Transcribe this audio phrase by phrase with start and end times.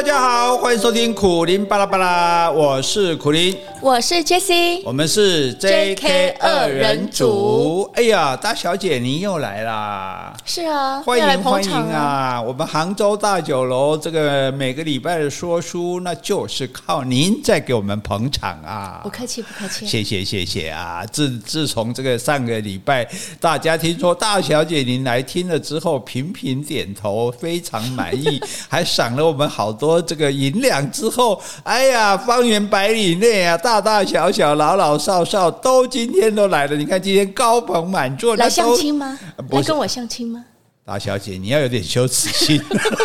[0.00, 7.82] 大家好，欢迎收听苦林巴拉巴拉，我是苦林，我是 Jessie，我们是 JK 二人组。
[7.92, 10.09] 哎呀，大小姐您又来啦！
[10.44, 12.40] 是啊，欢迎欢迎啊！
[12.40, 19.00] 我们杭州大酒楼这个每个礼拜的说书，那就是靠您在给我们捧场啊！
[19.02, 21.04] 不客气，不客气，谢谢谢谢啊！
[21.06, 23.08] 自自从这个上个礼拜，
[23.38, 30.80] 大家听说大小姐您来听了之后，频频点头，非常满意， 还赏了我们好多这个银两。
[30.90, 36.74] 之后，哎呀，方圆百里内啊，大大小小、老老少少都今天都来了。
[36.74, 39.18] 你看今天高朋满座，来相亲吗？
[39.50, 40.44] 来跟我相亲吗？
[40.84, 42.60] 大小姐，你要有点羞耻心。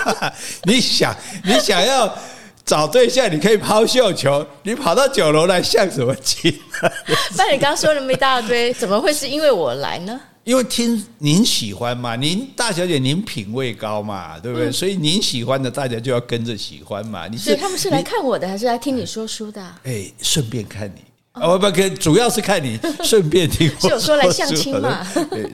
[0.63, 2.17] 你想，你想要
[2.65, 6.51] 找对象，你可以抛绣球，你跑到酒楼来相什么亲？
[7.37, 10.19] 那你刚刚说那么一大堆，怎么会是因为我来呢？
[10.45, 14.69] 因为听您喜欢嘛，您大小姐您品味高嘛，对不对？
[14.69, 17.27] 嗯、所以您喜欢的，大家就要跟着喜欢嘛。
[17.27, 19.61] 你是，所以他们是来看我的，还是来听你说书的？
[19.83, 21.01] 哎，顺便看你。
[21.35, 23.89] 哦不，可主要是看你 顺便听我说。
[23.89, 25.05] 是有说来相亲嘛？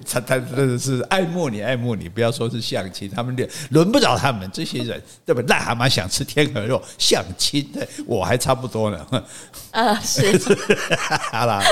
[0.10, 3.36] 他他真的是爱慕你爱慕你，不要说是相亲，他们
[3.70, 5.42] 轮不着他们这些人，对吧？
[5.44, 9.06] 癞蛤蟆想吃天鹅肉，相亲的我还差不多呢。
[9.72, 10.22] 啊，是，
[11.32, 11.64] 好啦，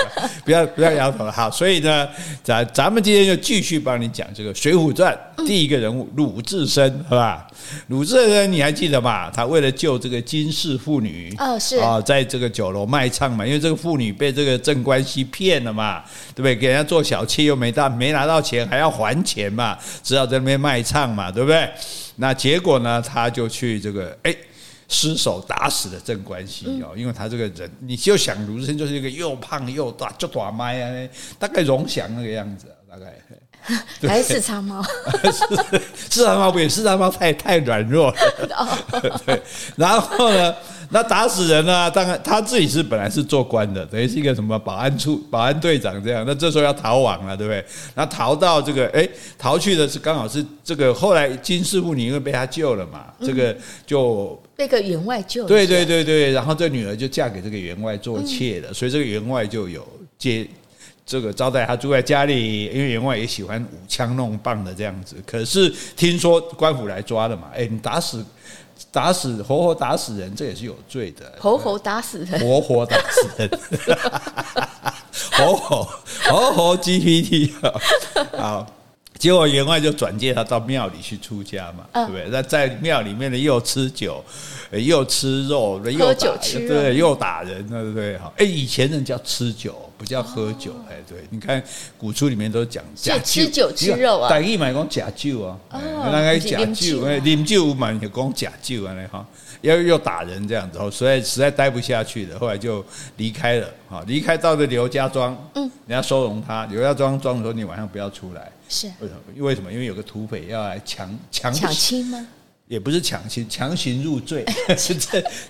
[0.43, 1.31] 不要不要摇头了。
[1.31, 2.07] 好，所以呢，
[2.43, 7.45] 咱咱们今天就继续帮你讲这个《水浒传》第一个人物鲁智深，好吧？
[7.89, 9.31] 鲁智深你还记得吧？
[9.31, 13.99] 他为了救这个金氏妇女，哦是啊，在这个酒楼卖唱嘛，因为这个妇。
[13.99, 16.01] 女被这个镇关西骗了嘛？
[16.33, 16.55] 对不对？
[16.55, 19.77] 给人家做小妾又没到，没拿到钱，还要还钱嘛？
[20.01, 21.69] 只好在那边卖唱嘛，对不对？
[22.15, 23.01] 那结果呢？
[23.01, 24.33] 他就去这个哎，
[24.87, 33.13] 失手打死了镇关西哦，因为他这个人，你就想鲁智深就是一个又胖又大，就短麦啊，大概荣祥那个样子，大概
[34.01, 34.83] 还是四叉猫？
[35.95, 38.15] 四叉猫不行，四叉猫太太软弱了。
[39.25, 39.41] 对，
[39.75, 40.55] 然后呢？
[40.91, 41.87] 那打死人呢、啊？
[41.87, 46.23] 当然他自己是本来是做官的，等于是一个什么保安处保安队长这样。
[46.25, 47.63] 那这时候要逃亡了，对不对？
[47.93, 49.07] 那逃到这个，哎，
[49.37, 50.91] 逃去的是刚好是这个。
[50.91, 53.55] 后来金师傅，你因为被他救了嘛，这个
[53.85, 55.47] 就被个员外救了。
[55.47, 60.47] 对对对对，然后这女儿就嫁给这个员外做妾了，所以这个员外就有接
[61.09, 65.15] 这个招待他住在家里，因为员外也喜欢舞枪弄棒的这样子。
[65.25, 68.23] 可是听说官府来抓了嘛，哎，你打死。
[68.91, 71.33] 打死活活打死人，这也是有罪的。
[71.37, 73.49] 活活打死人，活活打死人，
[75.37, 75.87] 活活
[76.23, 77.51] 活活 GPT
[78.37, 78.65] 好，
[79.19, 82.27] 结果员外就转介他到庙里去出家嘛，对不对？
[82.31, 84.23] 那在庙里面呢，又吃酒，
[84.71, 88.17] 又吃肉，又喝酒吃肉，对，又打人，对不对？
[88.17, 89.75] 哈，哎，以前人叫吃酒。
[89.99, 91.61] 不叫喝酒，哎，对，你看
[91.97, 99.27] 古书里面都讲假吃酒吃肉啊，大意嘛讲假酒啊，那个假酒，饮酒嘛就讲假酒啊，哈，
[99.59, 102.81] 又又打人这样子，哦，所以实在待不下去了，后来就
[103.17, 109.21] 离开了，哈，离开到了刘家庄，嗯，人家收容他，刘家庄庄说你晚上不要出来，是为什么？
[109.35, 109.73] 为什么？
[109.73, 112.27] 因为有个土匪要来强强抢亲吗？
[112.67, 114.45] 也不是强行强行入赘，
[114.77, 114.93] 这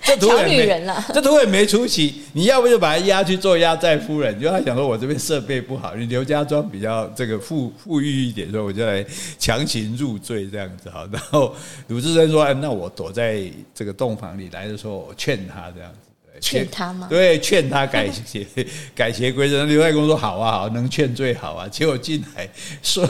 [0.02, 4.40] 这土匪没这土匪没出息，你要不就把他押去做压寨夫人？
[4.40, 9.04] 就他想说，我这边设备不好，你刘家庄比较这个富富裕一点，所以我就来
[9.38, 11.06] 强行入赘这样子哈。
[11.12, 11.54] 然后
[11.88, 13.42] 鲁智深说：“哎那我躲在
[13.74, 16.09] 这个洞房里来的时候，我劝他这样子。”
[16.40, 17.06] 劝他吗？
[17.10, 18.46] 对，劝他改邪
[18.94, 19.68] 改邪归正。
[19.68, 22.48] 刘太公说：“好啊，好，能劝最好啊。”结果进来
[22.82, 23.08] 说：“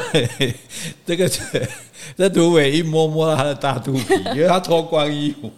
[1.06, 1.40] 这个这
[2.32, 5.50] 土匪一摸摸到他的大肚皮，因为他脱光衣服，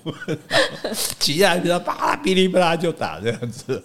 [1.18, 3.82] 起来就他啪噼里啪啦就打这样子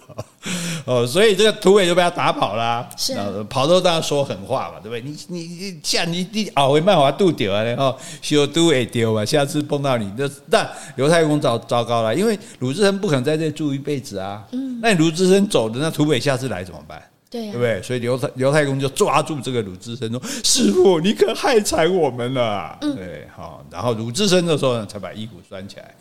[0.84, 2.88] 哦，所以这个土匪就被他打跑了。
[2.96, 3.14] 是
[3.50, 5.00] 跑都当然说狠话嘛，对不对？
[5.00, 9.24] 你你你像你你熬回漫华度丢啊，然后修都会丢啊。
[9.24, 14.44] 下次碰到你，那但刘太公糟糟糕了，因为鲁智深不可能在这住一辈子啊。
[14.52, 17.02] 嗯，那你鲁智深走的，那土匪下次来怎么办？
[17.30, 17.82] 对，对不对？
[17.82, 23.62] 所以刘太刘太公就抓住这个鲁智深说：“师傅，你可害惨我们了。”对，好。
[23.70, 25.94] 然后鲁智深的时候呢，才把衣服拴起来。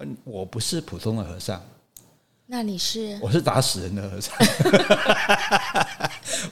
[0.00, 1.60] 嗯，我不是普通的和尚，
[2.46, 3.18] 那你是？
[3.20, 4.32] 我是打死人的和尚。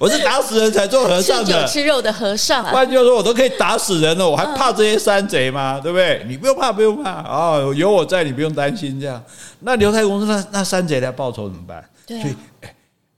[0.01, 2.65] 我是打死人才做和尚的，吃酒吃肉的和尚。
[2.65, 5.79] 换句话说，我都可以打死人了，我还怕这些山贼吗？
[5.81, 6.25] 对不对？
[6.29, 9.01] 你不用怕，不用怕啊，有我在，你不用担心。
[9.01, 9.23] 这样，
[9.61, 12.35] 那刘太公说：“那那山贼来报仇怎么办？”对。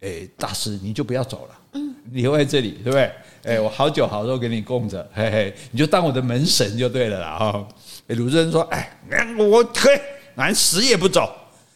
[0.00, 3.10] 哎，大师，你就不要走了，嗯，你留在这里，对不对？
[3.44, 7.36] 哎，我好酒好肉给你供着，嘿嘿，你就当我的门神就对了啦。
[7.38, 7.68] 哈，
[8.06, 8.96] 哎，鲁智深说，哎，
[9.38, 9.98] 我可以，
[10.36, 11.28] 俺死也不走，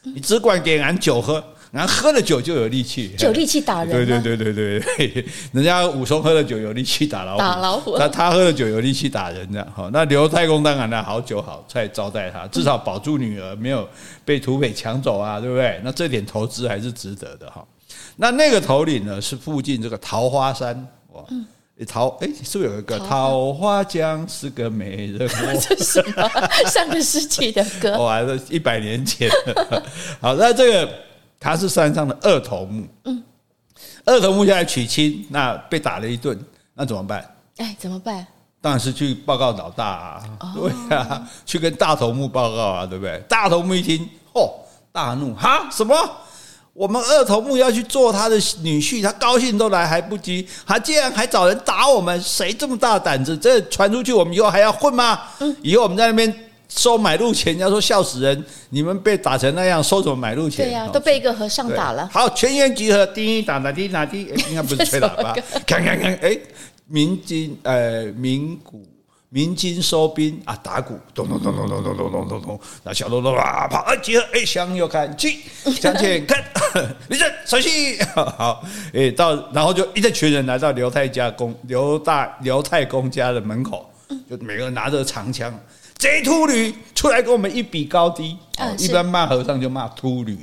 [0.03, 1.43] 你只管给俺酒喝，
[1.73, 3.91] 然后喝了酒就有力气，就有力气打人。
[3.91, 7.99] 对对对对对对，人家武松喝了酒有力气打老虎，打老虎。
[7.99, 9.73] 那他喝了酒有力气打人这样。
[9.75, 13.89] 好，那刘太公当然了，好酒好菜招待他，至少保住女儿没有
[14.25, 15.81] 被土匪抢走啊，对不对？
[15.83, 17.65] 那这点投资还是值得的哈。
[18.17, 20.77] 那那个头领呢，是附近这个桃花山
[21.13, 21.23] 哇。
[21.31, 21.47] 嗯
[21.89, 25.29] 桃哎，是不是有一个桃花江是个美人？
[25.59, 26.31] 这是什么？
[26.71, 27.99] 上个世纪的歌？
[27.99, 29.29] 哇，这一百年前。
[30.21, 30.89] 好，那这个
[31.41, 32.87] 他是山上的二头目。
[33.07, 33.21] 嗯，
[34.05, 36.39] 二头目下来娶亲，那被打了一顿，
[36.75, 37.29] 那怎么办？
[37.57, 38.25] 哎，怎么办？
[38.61, 40.23] 当然是去报告老大啊，
[40.55, 43.19] 对啊，去跟大头目报告啊，对不对？
[43.29, 44.55] 大头目一听，哦，
[44.93, 45.97] 大怒，哈，什么？
[46.75, 53.37] 我们二头目要去做他的女婿，他高兴都来还不及，他竟然还找人打我们，谁这么大胆子？
[53.37, 55.21] 这传出去，我们以后还要混吗？
[55.41, 56.35] 嗯，以后我们在那边
[56.69, 60.67] 收买路钱，人家说笑死人，你们被打成那样，收什么买路钱？
[60.67, 62.09] 对呀、啊，都被一个和尚打了。
[62.11, 65.35] 好，全员集合，滴打打滴打滴，应该不是吹喇叭，
[65.67, 66.39] 看看看，哎，
[66.87, 68.83] 民金呃民鼓。
[69.35, 75.39] 鸣金收兵啊，打鼓，咚咚咚咚咚咚咚咚咚咚，那小喽啰啊跑，哎集合，哎向右看去，
[75.81, 76.45] 向前看，
[77.09, 78.63] 立正，稍息， 好，
[78.93, 83.91] 哎到，然后就一群人来到刘太家公刘大刘太公家的门口，
[84.29, 85.51] 就每个人拿着长枪，
[85.97, 88.37] 贼秃驴出来跟我们一比高低，
[88.79, 90.37] 一般骂和尚就骂秃驴。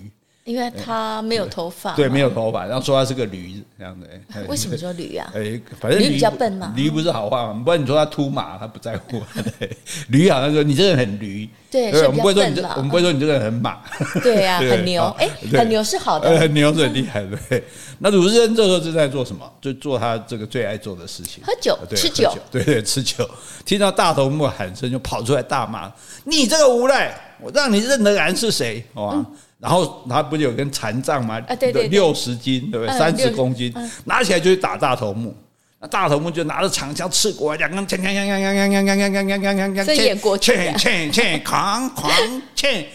[0.49, 4.07] 因为他没有头发，对，没有头发，然后说他是个驴这样的。
[4.47, 5.31] 为什么说驴啊？
[5.37, 6.73] 哎，反正驴比较笨嘛。
[6.75, 7.61] 驴不是好话嘛？
[7.63, 9.21] 不然你说他秃马，他不在乎。
[10.09, 13.77] 驴好像说你这个人很驴，对，我们不会说你这，我们不会说你这个人很马。
[14.23, 17.37] 对呀，很牛，哎，很牛是好的，很牛是很厉害的。
[17.47, 17.63] 对，
[17.99, 19.47] 那鲁智深这时候正在做什么？
[19.61, 22.35] 就做他这个最爱做的事情，喝酒，吃酒。
[22.49, 23.29] 对对，吃酒。
[23.65, 25.93] 听到大头目喊声，就跑出来大骂
[26.25, 29.23] ：“你这个无赖，我让你认得俺是谁？”哇！
[29.59, 31.37] 然后他不是有根禅杖吗？
[31.47, 32.97] 啊，对对，六十斤，对不对？
[32.97, 33.73] 三十公斤，
[34.05, 35.35] 拿起来就去打大头目。
[35.81, 42.87] 那大头目就拿着长枪刺过来，两个枪枪枪枪枪枪枪枪枪枪枪枪，这演过去， 切切哐哐切，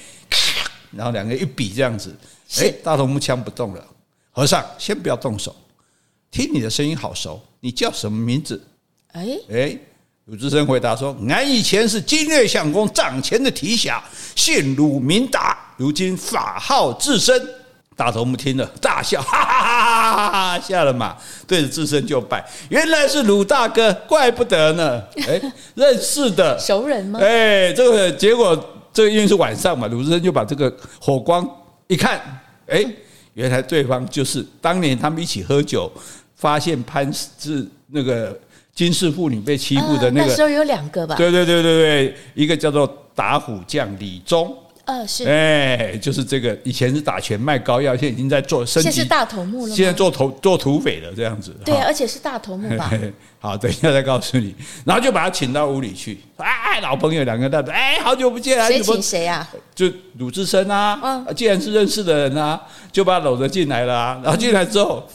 [0.91, 2.15] 然后两个一比这样子，
[2.61, 3.87] 哎，大头目枪不动了。
[4.31, 5.55] 和尚，先不要动手，
[6.31, 8.63] 听你的声音好熟，你叫什么名字？
[9.13, 9.79] 哎哎。
[10.27, 14.03] 鲁智深回答说：“俺以前是金略相公帐前的提辖，
[14.35, 17.41] 姓鲁名达，如今法号智深。”
[17.97, 20.59] 大头目听了大笑，哈哈哈哈哈！
[20.59, 21.17] 下了马，
[21.47, 22.45] 对着智深就拜。
[22.69, 25.01] 原来是鲁大哥，怪不得呢。
[25.29, 25.41] 哎，
[25.77, 27.21] 认识的熟人吗？
[27.23, 28.53] 哎，这个结果，
[28.93, 31.49] 这个因为是晚上嘛，鲁智深就把这个火光
[31.87, 32.21] 一看，
[32.67, 32.85] 哎，
[33.35, 35.89] 原来对方就是当年他们一起喝酒，
[36.35, 38.37] 发现潘是那个。
[38.75, 41.15] 金氏妇女被欺负的那个，那时候有两个吧？
[41.15, 44.53] 对对对对对，一个叫做打虎将李忠，
[44.85, 51.57] 呃是，哎，就是这个，以前是打拳卖膏药，现在已经在做升级，现在是大头目了，现在做头做土匪了这样子。
[51.65, 52.91] 对，而且是大头目吧？
[53.41, 54.55] 好，等一下再告诉你。
[54.85, 58.67] 然后就把他请到屋里去，哎，老朋友两个大哥，哎，好久不见啊！
[58.69, 59.49] 谁请谁啊？
[59.75, 62.61] 就鲁智深啊，嗯，既然是认识的人啊，
[62.93, 64.21] 就把他搂着进来了啊。
[64.23, 65.07] 然后进来之后，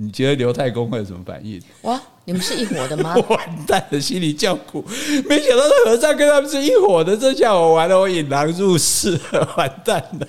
[0.00, 1.60] 你觉得刘太公会有什么反应？
[1.82, 2.00] 哇！
[2.24, 3.16] 你们是一伙的吗？
[3.28, 4.84] 完蛋了，心里叫苦。
[5.28, 9.18] 没想到那和尚跟他们是一伙的，这下我完了，我引狼入室，
[9.56, 10.28] 完蛋了。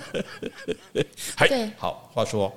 [1.46, 2.52] 对，好，话说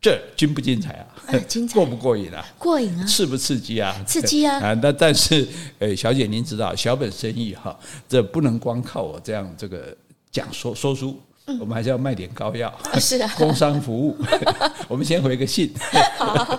[0.00, 1.38] 这精不精彩啊？
[1.46, 2.44] 精彩，过不过瘾啊？
[2.58, 3.06] 过瘾啊！
[3.06, 3.94] 刺不刺激啊？
[4.04, 4.58] 刺激啊！
[4.58, 5.46] 啊，那但是，
[5.78, 9.96] 诶，小姐您知道，小本生意哈，这不能光靠我这样这个
[10.32, 11.20] 讲说说书。
[11.60, 14.16] 我们还是要卖点膏药，是啊，工商服务。
[14.88, 15.72] 我们先回个信。
[16.18, 16.58] 好，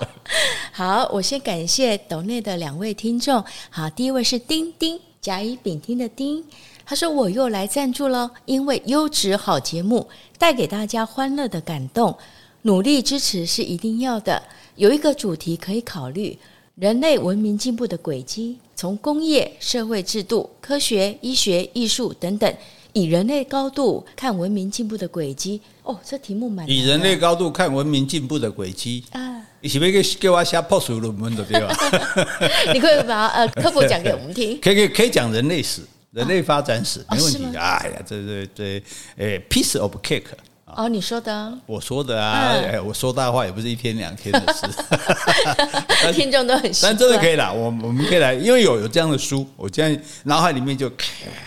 [0.71, 3.43] 好，我先感谢斗内的两位听众。
[3.69, 6.41] 好，第一位是丁丁，甲乙丙丁的丁，
[6.85, 12.17] 他说我又来赞助了，因为优质好节目带给大家欢乐的感动，
[12.61, 14.41] 努力支持是一定要的。
[14.77, 16.39] 有一个主题可以考虑：
[16.75, 22.55] 人类文明进步的轨迹，从工业、社会制度、科学、医学、艺术等等。
[22.97, 26.67] 以人类高度看文明进步的轨迹哦，这题目蛮。
[26.67, 31.75] 以人类高度看文明进步的轨迹啊，你是不是给给我写破书论文的对吧？
[32.73, 34.57] 你可以把呃科普讲给我们听。
[34.59, 37.59] 可以可以可以讲人类史、人类发展史，没问题的。
[37.59, 38.83] 哎呀，这这这，
[39.15, 40.23] 哎，piece of cake。
[40.65, 44.65] 哦，你说的，我说的啊，哎，我说大话也不是一天两天的事。
[46.13, 50.91] 听众都很但真的可以啦，我我们可以来，因为有有这样的书，我现在脑海里面就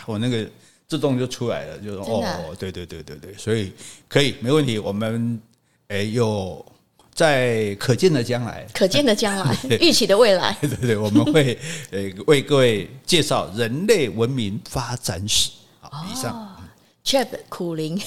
[0.07, 0.49] 我那个。
[0.90, 3.73] 自动就出来了，就说哦，对对对对对，所以
[4.09, 4.76] 可以没问题。
[4.76, 5.40] 我们
[5.87, 6.66] 哎有
[7.14, 11.56] 在可见的将来，可见的将来， 预期的未来， 对对对，我们会
[11.92, 15.50] 呃为各位介绍人类文明发展史。
[15.80, 16.56] 好，以上。
[17.02, 17.99] Chap 苦灵，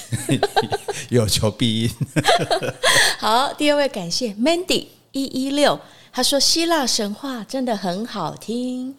[1.09, 1.91] 有求必应。
[3.17, 5.79] 好，第二位感谢 Mandy 一一六，
[6.11, 8.95] 他说希腊神话真的很好听。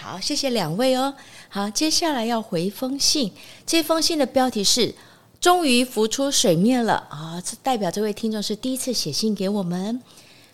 [0.00, 1.12] 好，谢谢两位哦。
[1.48, 3.32] 好，接下来要回封信，
[3.66, 4.94] 这封信的标题是
[5.40, 10.00] “终于浮出水面了”啊，这代表这位听众是第一次写信给我们。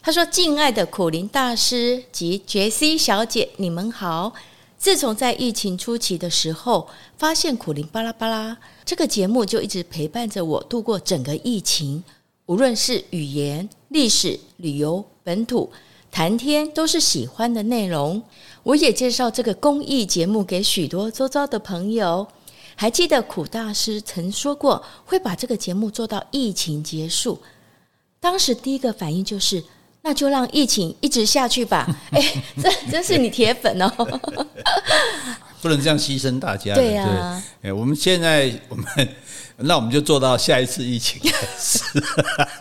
[0.02, 4.32] 他说：“敬爱的苦林大师及杰西小姐，你们好。
[4.78, 12.02] 自从在疫情初期的时候，发现苦林巴拉巴拉这个节目就一直陪伴着我度过整个疫情。
[12.46, 15.70] 无论是语言、历史、旅游、本土、
[16.10, 18.22] 谈天，都是喜欢的内容。
[18.64, 22.26] 我也介绍这个公益节目给许多周遭的朋友。
[22.74, 27.40] 还记得苦大师曾说过，会把这个节目做到疫情结束。
[28.18, 29.62] 当时第一个反应就是。”
[30.06, 31.88] 那就让疫情一直下去吧。
[32.12, 32.22] 哎，
[32.62, 33.88] 这真是你铁粉哦！
[35.62, 36.74] 不能这样牺牲大家。
[36.74, 38.84] 对呀、啊，哎，我们现在我们
[39.56, 41.80] 那我们就做到下一次疫情开始。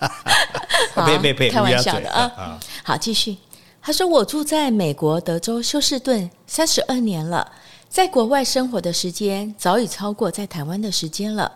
[0.95, 2.57] 好，别别别，开玩笑的啊！
[2.81, 3.35] 好，继续。
[3.85, 7.51] 他说：“我住在美国德州休斯顿三十二年了，
[7.89, 11.51] 在国外生活的时间早已超过在台湾的时间了。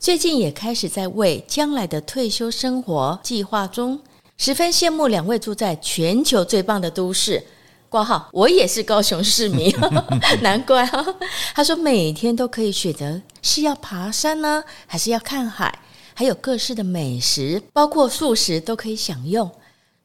[0.00, 4.00] 最近也开始在为将来的退休生活计划中。”
[4.38, 7.44] 十分羡慕两位住在全球最棒的都市，
[7.90, 9.70] 挂号，我也是高雄市民，
[10.40, 11.06] 难怪啊。
[11.54, 15.78] 他说每天都可以选择是要爬山呢，还是要看海，
[16.14, 19.50] 还有各式的美食，包括素食都可以享用。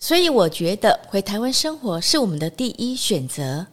[0.03, 3.67] 所以我觉得回台湾生活是我们的第一选择。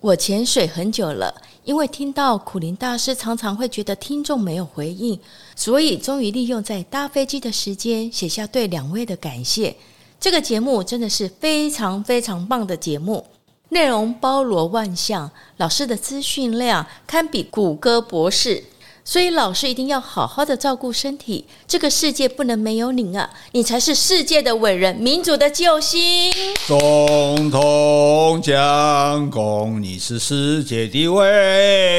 [0.00, 5.20] 我潜水很久了，因为听到苦林大师常常会觉得听众没有回应，
[5.54, 9.76] 所以终于利用在搭飞机的时间写下对两位的感谢。
[10.18, 13.26] 这个节目真的是非常非常棒的节目，
[13.68, 18.64] 内容包罗万象，老师的资讯量堪比谷歌博士，
[19.08, 21.46] 所以老师一定要好好的照顾身体。
[21.64, 26.32] 这个世界不能没有你啊，你才是世界的伟人，民主的救星。
[26.66, 31.24] 总统蒋公，你是世界的伟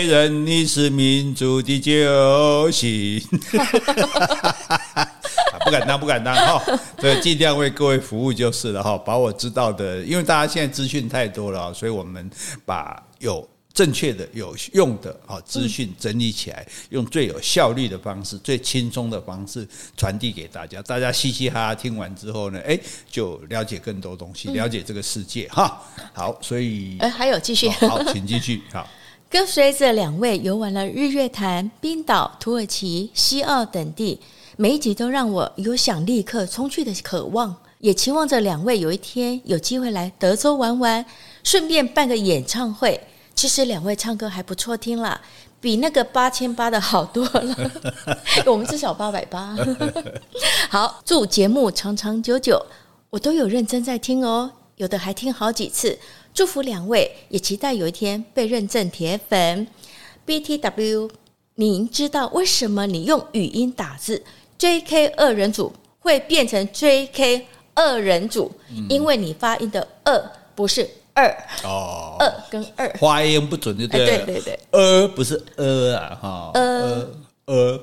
[0.06, 3.24] 人，你是民主的救星。
[5.64, 6.62] 不敢当，不敢当哈！
[6.98, 8.98] 对，尽量为各位服务就是了哈。
[8.98, 12.30] 把我知道的，因为大家现在资讯太多了，所以我们
[12.66, 13.48] 把有
[13.78, 20.82] 正确的、有用的啊资讯整理起来，用最有效率的方式、最轻松的方式传递给大家。
[20.82, 22.76] 大家嘻嘻哈哈听完之后呢，哎，
[23.08, 25.80] 就了解更多东西，了解这个世界哈。
[26.12, 28.64] 好，所以哎，还有继续，好，请继续。
[28.74, 28.90] 好，
[29.30, 34.20] 跟随着两位游玩了日月潭、冰岛、土耳其、西澳等地。
[34.56, 41.06] 每一集都让我有想立刻冲去的渴望，也期望着两位有一天有机会来德州玩玩，
[41.44, 43.00] 顺便办个演唱会。
[43.38, 45.22] 其实两位唱歌还不错听啦，
[45.62, 47.72] 比那个八千八的好多了。
[48.48, 49.56] 我们至少八百八。
[50.72, 52.65] 好，祝节目长长久久，
[53.12, 56.00] 我都有认真在听哦，有的还听好几次。
[56.34, 59.67] 祝福两位，也期待有一天被认证铁粉。
[60.25, 61.12] BTW，
[61.56, 64.24] 您知道为什么你用语音打字
[64.58, 65.10] ？J.K.
[65.10, 67.46] 二人组会变成 J.K.
[67.75, 74.26] 二人组，嗯、因为你发音的“二”不是“二”哦，“二”跟“二”发音不准就对了。
[74.26, 77.10] 对对对，“二”不是“呃”啊，哈，“呃
[77.46, 77.80] ”“呃”。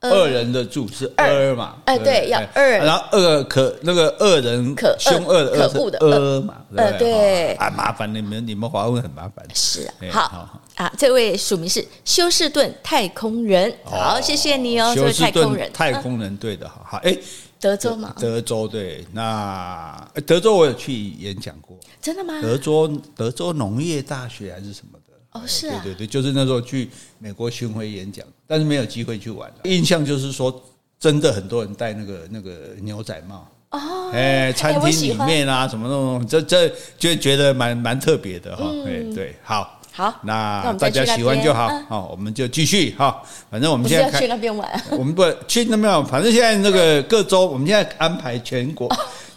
[0.00, 1.74] 二人的住是二嘛？
[1.86, 2.78] 哎，对，要二。
[2.78, 6.54] 然后二可那个恶人可凶恶的恶是恶嘛？
[6.76, 7.54] 呃，对。
[7.54, 9.44] 啊，麻烦你们，你们华文很麻烦。
[9.52, 13.74] 是啊，好啊，这位署名是休斯顿太空人。
[13.82, 15.68] 好，谢谢你哦，这位太空人。
[15.72, 16.98] 太空人对的，好好。
[16.98, 17.18] 哎，
[17.60, 18.14] 德州嘛？
[18.18, 19.04] 德州对。
[19.12, 21.78] 那德州我有去演讲过。
[22.00, 22.40] 真的吗？
[22.40, 25.14] 德州德州农业大学还是什么的？
[25.32, 26.88] 哦，是啊，对对对，就是那时候去
[27.18, 29.52] 美国巡回演讲，但是没有机会去玩。
[29.64, 30.62] 印象就是说，
[30.98, 38.64] 真的很多人戴那个那个牛仔帽哦，哎，餐厅里面啊，什么那种，这这就觉得蛮蛮特别的哈。
[38.86, 43.20] 哎，对，好，好，那大家喜欢就好，好，我们就继续哈。
[43.50, 48.88] 反正我们现在去那边玩， 我们不去那边玩，反正现在那个 各州，我们现在安排全国。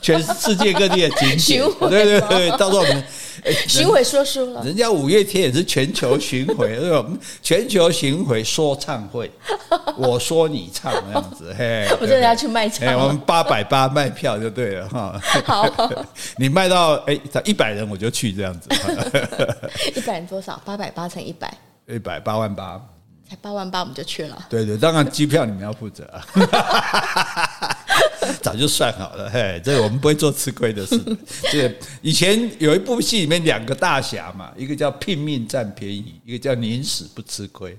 [0.03, 3.03] 全世界各地的景点， 对对对，到时候我们
[3.68, 4.64] 巡回说书了。
[4.64, 6.80] 人家五月天也是全球巡回？
[7.42, 9.32] 全球巡回说唱会，
[9.98, 12.94] 我说你唱那样子，嘿， 我真的要去卖唱。
[13.00, 15.20] 我们八百八卖票就对了哈。
[15.46, 15.68] 好，
[16.38, 18.70] 你卖到哎一百人我就去这样子。
[19.96, 20.62] 一百人多少？
[20.66, 21.52] 八百八乘一百，
[21.88, 22.80] 一百八万八，
[23.30, 24.46] 才八万八我们就去了。
[24.50, 26.26] 对对，当然机票你们要负责啊。
[28.42, 31.00] 早就算好了，嘿，这个我们不会做吃亏的事。
[31.51, 37.78] 这以前有一部戏里面两个大侠嘛，一个叫拼命占便宜，一个叫宁死不吃亏。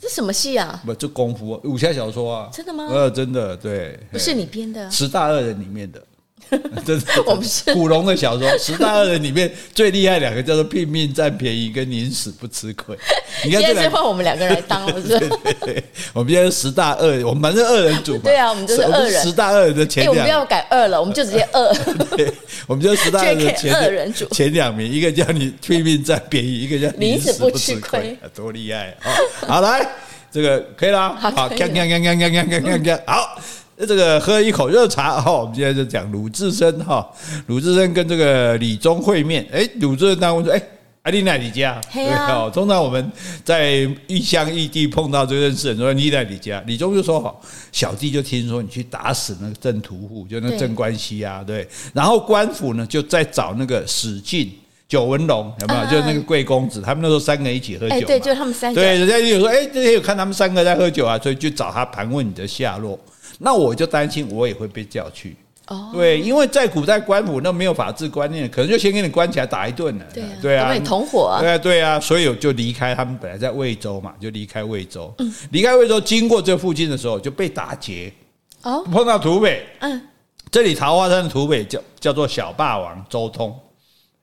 [0.00, 0.82] 这什么戏啊？
[0.84, 2.50] 不，这功夫武侠小说啊？
[2.52, 2.86] 真的吗？
[2.90, 6.04] 呃，真的，对，不是你编的，十大恶人里面的。
[6.84, 12.96] 这 是我们是古龙的小说，十大恶人里面最厉害两个叫做拼命占便宜跟宁死不吃亏。
[13.44, 15.18] 你看，现在是换我们两个来当，不是？
[15.18, 18.20] 对对对，我们现在十大恶人，我们反正恶人组嘛。
[18.24, 19.22] 对啊，我们就是恶人。
[19.22, 21.74] 十大恶人的前两，我们不要改恶了，我们就直接恶。
[22.16, 22.32] 对，
[22.66, 29.10] 我们就十大恶人的前二人组前两名，一个叫你拼命占便宜，一个叫宁死不吃亏，多厉害啊！
[29.46, 29.86] 好，来
[30.30, 33.40] 这个可以了，好，看看看看看看看看看，好。
[33.76, 37.06] 这个喝一口热茶哈，我们现在就讲鲁智深哈，
[37.46, 40.62] 鲁智深跟这个李忠会面，哎，鲁智深当问说，哎，
[41.02, 41.80] 阿丽奈你家？
[41.92, 43.10] 对哦，通常我们
[43.44, 47.40] 在异乡异地碰到这个认识人，说你在你家，李忠就说好，
[47.72, 54.52] 小弟就听说你去打死那个郑屠户，就那个镇关西啊，对，然后官府呢就在找那个史进、
[54.88, 55.90] 九纹龙，有没有？
[55.90, 62.96] 就那个贵公子，他们那时候三个人一起喝酒，对，就他们三个，对，人家就有说，哎，这些有看他们三个在喝酒啊，所以就找他盘问你的下落。
[63.38, 65.36] 那我就担心，我也会被叫去。
[65.68, 70.04] 哦，对，因为在古代官府那没有法治观念，可能就先给你关起来打一顿了。
[70.12, 71.40] 对啊，对啊，你同伙啊。
[71.40, 75.10] 对啊，对啊，所以我就离开他们，本来在魏州嘛，就离开魏州。
[75.18, 78.12] 嗯，离开魏州，经过这附近的时候，就被打劫。
[78.62, 79.64] 哦，碰到土匪。
[79.80, 80.02] 嗯，
[80.50, 83.58] 这里桃花山的土匪叫叫做小霸王周通。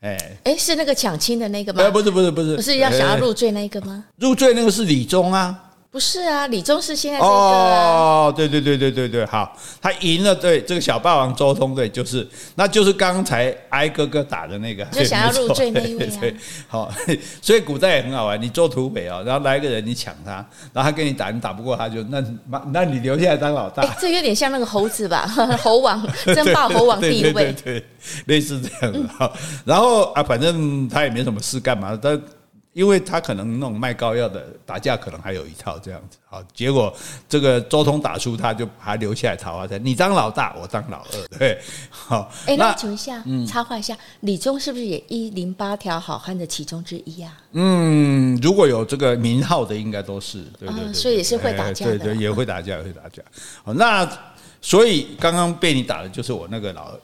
[0.01, 1.83] 哎，哎，是那个抢亲的那个吗？
[1.83, 4.05] 哎，不是，不是，不是，不是要想要入赘那个吗？
[4.17, 5.70] 入赘那个是李忠啊。
[5.91, 16.15] 不是啊，李忠是现在这个哦，对对对对对对，好，他赢了，对这个小霸王周通，对，就是，那就是刚才挨哥哥打的那个，就想要入赘那一位啊。
[16.21, 16.33] 对，
[16.69, 16.89] 好，
[17.41, 20.31] 所以古代也很好玩，你做土匪啊，然后来一个人，你抢他，
[20.71, 22.23] 然后他跟你打，你打不过他就那
[22.71, 23.85] 那你留下来当老大。
[23.99, 25.27] 这有点像那个猴子吧，
[25.61, 26.01] 猴王
[26.33, 27.83] 争霸猴王第一位，对，
[28.27, 29.09] 类似这样的。
[29.09, 29.33] 好，
[29.65, 32.17] 然后啊，反正他也没什么事干嘛，他。
[32.73, 36.17] 因为他可能那种卖膏药的打架，可能还有一套这样子。
[36.25, 36.93] 好，结果
[37.27, 39.83] 这个周通打输，他就还留下来桃花山。
[39.83, 41.59] 你当老大，我当老二，对。
[41.89, 47.37] 好，哎，那请问一下，插话一下，李忠是不是也一零八条好汉的其中之一啊？
[47.51, 53.21] 嗯，如果有这个名号的，应该都是对对对，所以也是会打架的，对对，也会打架，也会打架。
[53.65, 54.09] 好，那
[54.61, 56.99] 所以刚刚被你打的就是我那个老二，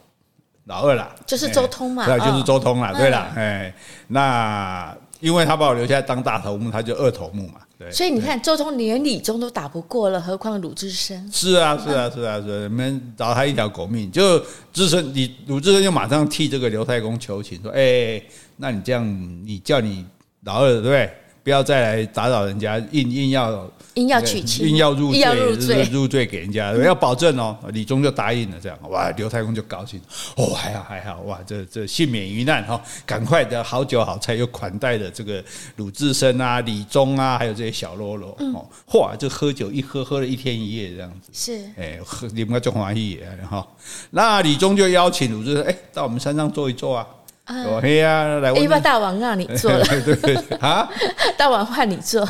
[0.64, 3.74] 老二啦，就是周通嘛，对，就是周通啦，对啦，哎，
[4.08, 4.96] 那。
[5.20, 7.62] 因为他把我留下来当大头目，他就二头目嘛。
[7.80, 11.30] 对，所以你看，周通连李忠都打不过了，何况鲁智深？
[11.32, 14.12] 是啊，是啊，是啊，是啊，你们饶他一条狗命。
[14.12, 14.40] 就
[14.74, 18.22] 智深，你鲁智深就马上替这个刘太公求情，说：“哎，
[18.56, 19.06] 那你这样，
[19.46, 20.04] 你叫你
[20.46, 21.12] 老二对不对？
[21.48, 27.58] 不要再来打扰人家，硬硬要。”硬要娶亲，硬要入赘，入赘给人家，要保证哦。
[27.74, 30.00] 李忠就答应了，这样哇，刘太公就高兴
[30.36, 35.44] 哦，还好还好哇，这这幸免于难哈，赶快的好酒好菜又款待了这个
[35.78, 43.18] 鲁智深啊、李忠啊，还有这些小喽啰哦，嚯，这喝酒一喝喝了一天一夜这样子，是哎，喝你们个中华一
[43.50, 43.68] 哈，
[44.12, 47.08] 那李忠就邀请鲁智深哎，到我们山上坐一坐啊。
[47.48, 50.88] 哦，嘿呀，来，一般大王让你做 了，对对啊，
[51.38, 52.28] 大王换你做，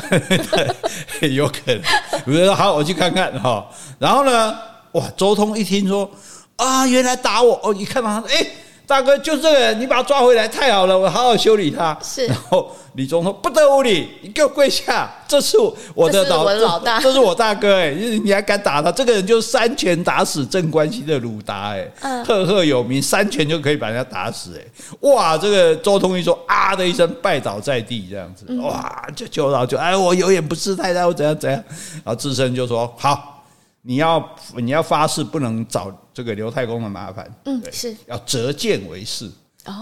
[1.28, 1.80] 有可能。
[2.24, 3.66] 比如说，好，我去看看哈。
[3.98, 4.56] 然后呢，
[4.92, 6.08] 哇，周通一听说
[6.56, 8.46] 啊，原来打我哦，一看到他，哎。
[8.88, 11.94] 大哥，就这个人，你把他抓回来，太好了，我好好修理他。
[12.02, 15.58] 是，然后李忠说：“不得无礼，你给我跪下，这是
[15.94, 18.90] 我的老，的老大， 这是我大哥哎，你还敢打他？
[18.90, 24.64] 这个人就是三拳打死镇关西的鲁达哎，嗯、赫赫有名，三拳就可以把人家打死哎，
[25.00, 25.36] 哇！
[25.36, 31.62] 这个周通一说啊的一声，拜倒在地，这样子，哇，就求饶就哎，我有眼不识泰山，我怎样怎样，
[32.02, 33.34] 然后智深就说好。
[33.82, 39.30] 你要你要发誓不能找这个刘太公的麻烦，嗯，是要折剑为誓。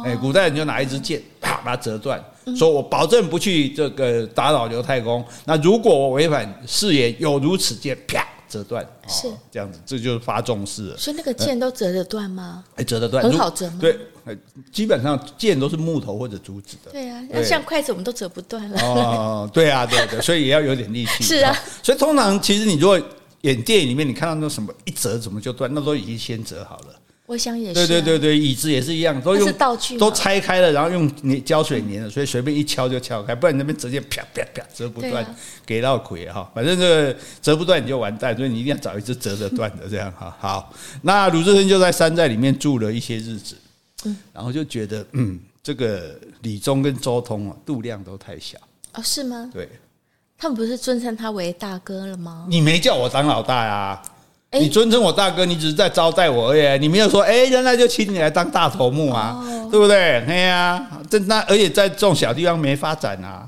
[0.05, 2.21] 哎，古代人就拿一支剑，啪把它折断，
[2.57, 5.25] 说我保证不去这个打扰刘太公。
[5.45, 10.97] 那如果我违反誓言，有如此剑，啪折断，是这样子，这就是发重誓了。
[10.97, 12.65] 所以那个剑都折得断吗？
[12.75, 13.79] 哎，折得断，很好折吗？
[13.81, 13.97] 对，
[14.73, 16.91] 基本上剑都是木头或者竹子的。
[16.91, 18.81] 对啊，那像筷子我们都折不断了。
[18.83, 21.23] 哦，对啊，对对，所以也要有点力气。
[21.25, 23.01] 是啊，所以通常其实你如果
[23.47, 27.01] 演电影里面，你看到那什么一折怎么就断，那都已经先折好了。
[27.27, 27.75] 我想也是。
[27.75, 35.25] 对对对对，椅子也是一样，都用道具，都拆开了，然后用粘胶水粘了，所以随便一敲就敲开，不然你那边直接啪啪啪折不断，
[35.65, 36.51] 给到鬼哈。
[36.53, 40.37] 反正这个折不断你就完蛋，所以你一定要找一只折得断的这样哈。
[40.41, 43.57] 好，那鲁智深就在山寨里面住了一些日子，
[44.05, 48.59] 嗯，然后就觉得嗯，这个李忠跟周通啊，度量都太小
[48.95, 49.49] 哦，是吗？
[49.53, 49.69] 对。
[50.39, 52.45] 他们不是尊称他为大哥了吗？
[52.49, 54.03] 你没叫我当老大呀？
[54.53, 56.79] 你尊称我大哥，你只是在招待我而已。
[56.79, 60.21] 你没有说，哎，原来就请你来当大头目啊，对不对？
[60.25, 63.47] 哎呀，这那而且在这种小地方没发展啊。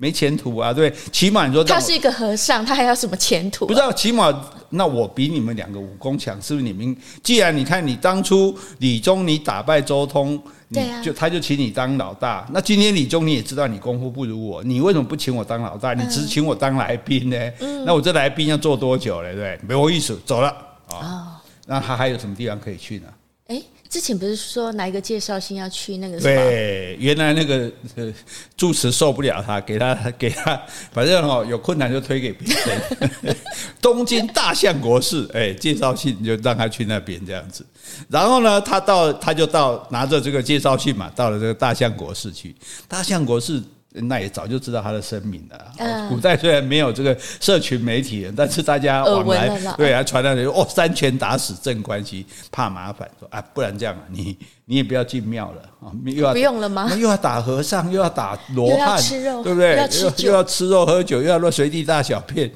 [0.00, 3.68] 没前途啊，对，起码你说他是一个和尚，他还要什么前途、啊？
[3.68, 4.34] 不知道，起码
[4.70, 6.64] 那我比你们两个武功强，是不是？
[6.64, 15.92] 你们既然你看你当初李宗你打败周通，你就他就请你当老大，那今天李宗你也知道你功夫不如我，你为什么不请我当老大？
[15.92, 17.36] 你只请我当来宾呢？
[17.58, 19.34] 嗯、那我这来宾要做多久嘞？
[19.34, 20.48] 对，没我意思，走了
[20.88, 20.96] 啊。
[20.96, 21.26] 哦、
[21.66, 23.08] 那他还有什么地方可以去呢？
[23.50, 26.20] 诶之前不是说拿一个介绍信要去那个？
[26.20, 28.14] 对，原来那个呃
[28.56, 33.36] 住持受不了他，给他 给他，反正哦有困难就推给别人。
[33.82, 37.66] 东京大相国寺，哎，介绍信就让他去那边这样子。
[38.08, 42.54] 然后呢，他到他就到拿着这个介绍信嘛，到了这个大相国寺去。
[42.86, 43.60] 大相国寺。
[43.92, 46.08] 那也早就知道他的声名了。
[46.08, 56.88] 古代虽然没有这个社群媒体人，但是大家往来对啊，传来的哦，三拳打死镇关西，怕麻烦，说啊，不然这样啊，你你也不要进庙了啊，又要不用了吗？
[56.94, 58.96] 又要打和尚，又要打罗汉，
[59.42, 59.88] 对不对？
[60.00, 62.48] 又又要吃肉喝酒，又要乱随地大小便。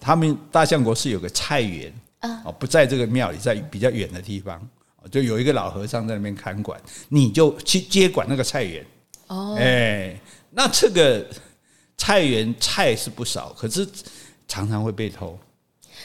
[0.00, 4.60] 他们大相国是有个菜园啊，不在这个庙里，在比较远的地方，
[5.08, 6.76] 就有一个老和尚在那边看管，
[7.10, 8.84] 你就去接管那个菜园
[9.28, 10.18] 哦，哎。
[10.50, 11.24] 那这个
[11.96, 13.86] 菜园菜是不少，可是
[14.48, 15.38] 常常会被偷。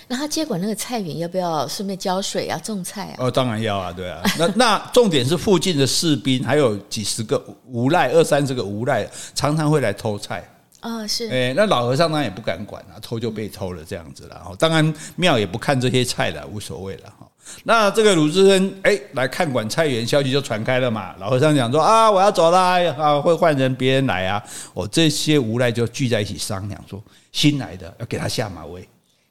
[0.07, 3.15] 那他接管那个菜园，要不要顺便浇水啊、种菜啊？
[3.19, 4.21] 哦，当然要啊，对啊。
[4.37, 10.47] 那那重点是附近的士兵还有几十个无赖，二三十个无赖，常常会来偷菜。
[10.81, 11.27] 哦，是。
[11.29, 14.55] 哎，那老和尚当然也不敢管啊，偷就被偷了这样子了。
[14.59, 17.24] 当然庙也不看这些菜了，无所谓了哈。
[17.63, 21.15] 那这个鲁智深哎来看管菜园，消息就传开了嘛。
[21.19, 24.43] 老和尚讲说啊，我要走啦，啊会换人，别人来啊。
[24.73, 28.87] 我，这些无赖就聚在一起商量说，新来的要给他下马威。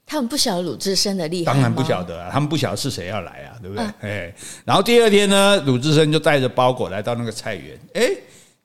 [0.07, 3.85] 他们不晓得鲁智深的厉害，当然不晓得啊，他们不晓得是谁要来啊，对不对？
[4.01, 4.33] 哎、啊，
[4.67, 8.11] 然后第二天呢，鲁智深就带着包裹来到那个菜园，哎，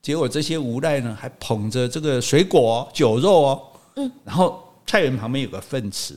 [0.02, 3.62] 结果这些无赖呢还捧着这个水果、酒肉哦，
[3.96, 6.14] 嗯，然后菜园旁边有个粪池。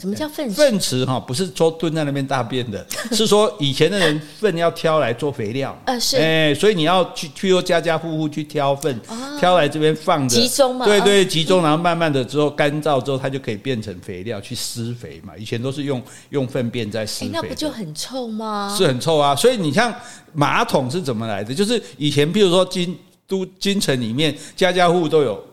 [0.00, 0.54] 什么叫粪池？
[0.54, 5.76] 粪池哈，不是说蹲在那边大便的， 是说以前的人粪要挑来做肥料。
[5.86, 9.00] 呃，是，哎，所以你要去去由家家户户去挑粪，
[9.40, 10.86] 挑来这边放着，集中嘛。
[10.86, 15.32] 对对，集中，然后慢慢的之后干燥之后，它就可以变成肥料去施肥嘛。
[15.36, 18.72] 以前都是用用粪便在施肥，那不就很臭吗？
[18.78, 19.34] 是很臭啊。
[19.34, 19.92] 所以你像
[20.32, 21.52] 马桶是怎么来的？
[21.52, 25.44] 就是以前譬如说京都京城里面家家户户都有。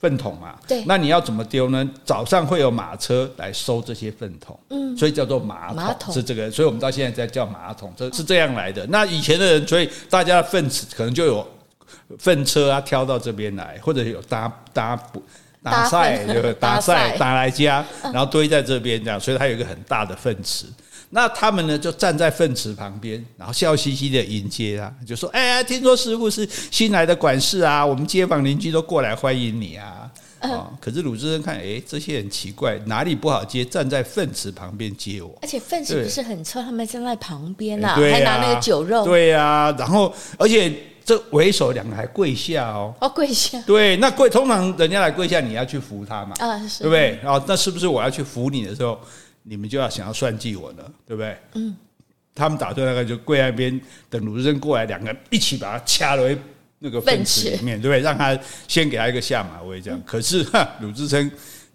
[0.00, 1.88] 粪桶嘛，对，那你要怎么丢呢？
[2.04, 6.14] 早上会有马车来收这些粪桶，嗯，所以叫做马桶，马桶。
[6.14, 8.86] 是这个，所以我们到现在在叫马桶，这是这样来的。
[8.86, 11.44] 那以前的人，所以大家的粪池可能就有
[12.18, 14.96] 粪车啊，挑到这边来，或者有搭搭
[15.62, 20.66] 搭赛，就搭赛打 来家，然后堆在这边这样，所以它有一个很大的粪池。
[21.10, 33.64] 那他们呢，就站在粪池旁边，然后笑嘻嘻的迎接他，就说：“哎呀，听说师傅是新来的管事啊，我们街坊邻居都过来欢迎你啊。”啊，可是鲁智深看，哎，这些人奇怪，哪里不好接？
[33.64, 40.72] 站在粪池旁边接我，而且粪池不是很臭，他们站在旁边啊，还拿那个酒肉，对呀，然后而且
[41.04, 47.18] 这为首两个还跪下哦，哦，跪下，对，那跪通常人家来跪下，你要去扶他嘛，啊，是，对不对？
[47.20, 48.96] 然后那是不是我要去扶你的时候？
[49.48, 51.36] 你们就要想要算计我呢，对不对？
[51.54, 51.74] 嗯，
[52.34, 53.80] 他们打算那个就跪在那边
[54.10, 56.36] 等鲁智深过来，两个人一起把他掐了
[56.78, 58.00] 那个粪池里面，对不对？
[58.00, 59.98] 让他先给他一个下马威，这样。
[59.98, 61.30] 嗯、可是哈，鲁智深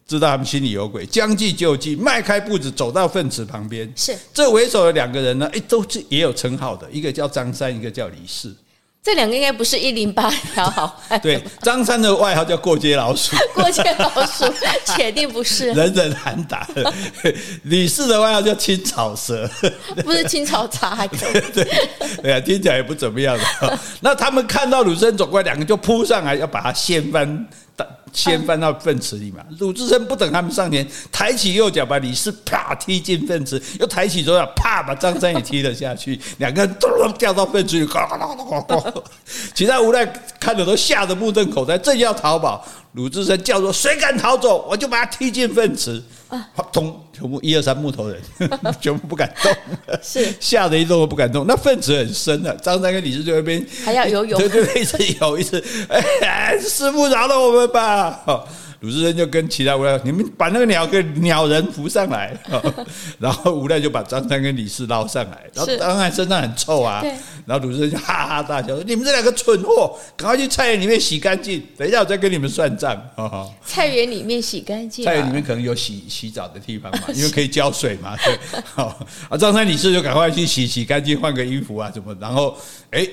[0.05, 3.91] 知道他们心里有鬼，将计就计，迈开步子走到粪池旁边。
[3.95, 8.55] 是这为首的两个人呢，哎，都是也有称号的，一个叫张三，一个叫李四。
[9.03, 11.19] 这两个应该不是一零八条好汉。
[11.19, 13.35] 对， 张三的外号叫过街老鼠。
[13.53, 14.45] 过街老鼠，
[14.95, 15.67] 铁定不是。
[15.73, 16.65] 人人喊打。
[17.63, 19.49] 李四的外号叫青草蛇。
[20.05, 21.33] 不是青草茶还可以。
[21.53, 21.67] 对
[22.21, 23.79] 对啊，听起来也不怎么样的。
[23.99, 27.45] 那他们看到鲁智深走过来，两个就扑上来要把他掀翻。
[28.13, 39.03] 先翻到粪池里嘛，鲁智深不等他们上前，抬起右脚把李四啪踢进粪池，又抬起左脚啪把张三也踢了下去， 两个人咚咚掉到粪池里，呱呱呱呱呱，
[39.55, 40.05] 其他无赖
[40.39, 42.65] 看着都吓得目瞪口呆，正要逃跑。
[42.93, 48.19] 鲁智深叫做：“谁敢逃走，我就把他踢进粪池。”啊，咚，全部一二三木头人，
[48.81, 49.51] 全部不敢动，
[50.01, 51.45] 是 吓得一动都不敢动。
[51.47, 58.23] 那粪池很深的，张三跟李四就那边还要游泳，对对对，一直游一直，哎，师傅饶了我们吧。
[58.83, 62.37] 鲁智深就跟其他无赖，你们把那个鸟给鸟人扶上来，
[63.17, 67.01] 然后无赖就把张三跟李四捞上来，然后张三身上很臭啊，
[67.45, 73.01] 然后鲁智深就哈哈大笑说：“你们这两个蠢货，赶快去菜园里面洗干净，等一下我再跟你们算账。
[73.65, 78.17] ”菜园里面洗干净，菜园里面可能有洗洗澡的地方嘛， 因为可以浇水嘛。
[78.17, 78.87] 对，好
[79.29, 82.53] 啊，张三李四就赶快去洗洗干净，换个衣服啊什么，然后
[82.91, 83.07] 哎，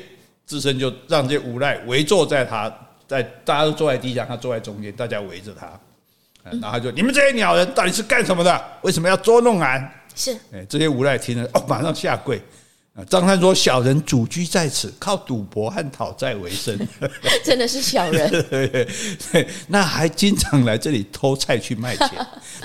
[0.49, 2.69] 智深就让这些无赖围坐在他。
[3.11, 5.67] 在大家都坐在地上，他坐在中间，大家围着他，
[6.45, 8.65] 然后他就、嗯、你们这些鸟人到底是干什么的？
[8.83, 9.93] 为什么要捉弄俺？
[10.15, 12.41] 是，哎，这些无赖听了哦，马上下跪。
[13.09, 16.77] 张三说：“小人祖居在此，靠赌博和讨债为生，
[17.43, 18.29] 真的是小人。
[18.51, 22.11] 对，那还经常来这里偷菜去卖钱。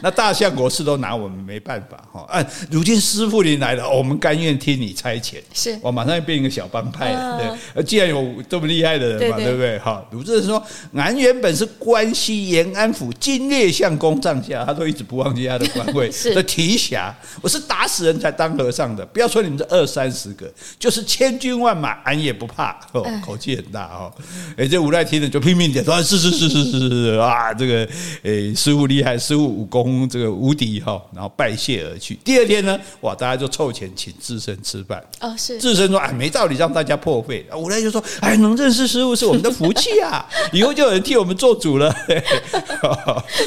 [0.02, 2.26] 那大相国是都拿我们没办法哈。
[2.28, 5.36] 啊，如今师傅您来了，我们甘愿听你差遣。
[5.54, 7.58] 是，我马上要变一个小帮派了。
[7.74, 9.80] 对，既然有这么厉害的人嘛，对不对？
[9.80, 10.62] 哈，鲁智深说：
[10.96, 17.16] 俺原本是关西延安府金烈相公帐下，他都一直不忘记他的官位 的提辖。
[17.42, 22.78] 我是打死人才当和尚的，不要说你们这二三十。”个就是千军万马，俺也不怕。
[22.92, 24.12] 哦，口气很大哦。
[24.58, 27.54] 哎，这无赖听了就拼命点说：“是是是是是是啊！
[27.54, 27.88] 这个
[28.24, 32.18] 诶，师傅厉害，师傅武功这个无敌哈。”然后拜谢而去。
[32.24, 35.04] 第二天呢，哇，大家就凑钱请智深吃饭。
[35.22, 41.96] 哦，是智深说：“哎，没道理让大家破费。”无赖就说：“哎，能认识师傅是我们的福气啊， 以后就有人替我们做主了。”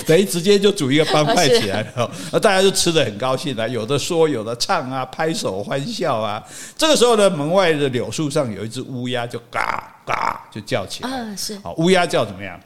[0.06, 2.10] 等于直接就组一个帮派起来了。
[2.32, 6.42] 那大家就吃的很高兴啊，有的说，有的唱啊，拍手欢笑啊。
[6.76, 11.10] 这个时候呢，门外的柳树上有一只乌鸦，就嘎嘎就叫起来。
[11.10, 11.58] 啊，是。
[11.58, 12.58] 好，乌鸦叫怎么样？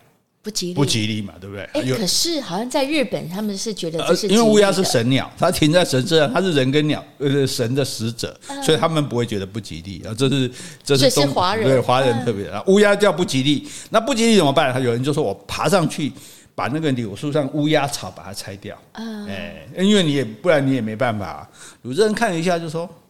[0.44, 1.62] 不吉利，不吉利嘛，对不对？
[1.72, 10.12] 哎，可是好像在日本，他们是觉得这是因为乌鸦是神鸟，它停在神身上，它是人跟鸟呃神的使者，所以他们不会觉得不吉利啊。
[10.18, 10.50] 这是
[10.82, 12.60] 这是东华人，对华人特别啊。
[12.66, 14.72] 乌鸦叫不吉利，那不吉利怎么办？
[14.72, 16.12] 他有人就说我爬上去
[16.56, 18.76] 把那个柳树上乌鸦草把它拆掉。
[18.94, 21.48] 啊，哎，因为你也不然你也没办法。
[21.82, 23.01] 有人看了一下就说，嗯。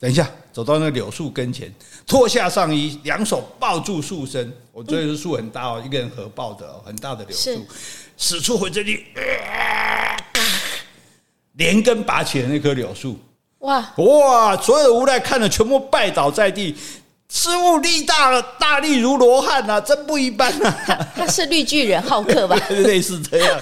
[0.00, 1.74] 等一下，走到那柳树跟前，
[2.06, 4.52] 脱下上衣，两手抱住树身。
[4.72, 7.66] 我这里是树很大哦，一个人合抱的很大的柳树，
[8.16, 9.04] 使出浑身力，
[11.54, 13.18] 连根拔起了那棵柳树。
[13.58, 14.56] 哇哇！
[14.56, 16.76] 所有的无赖看了，全部拜倒在地。
[17.30, 20.74] 师傅力大了，大力如罗汉呐，真不一般呐！
[21.14, 22.56] 他是绿巨人浩克吧？
[22.82, 23.60] 类似这样。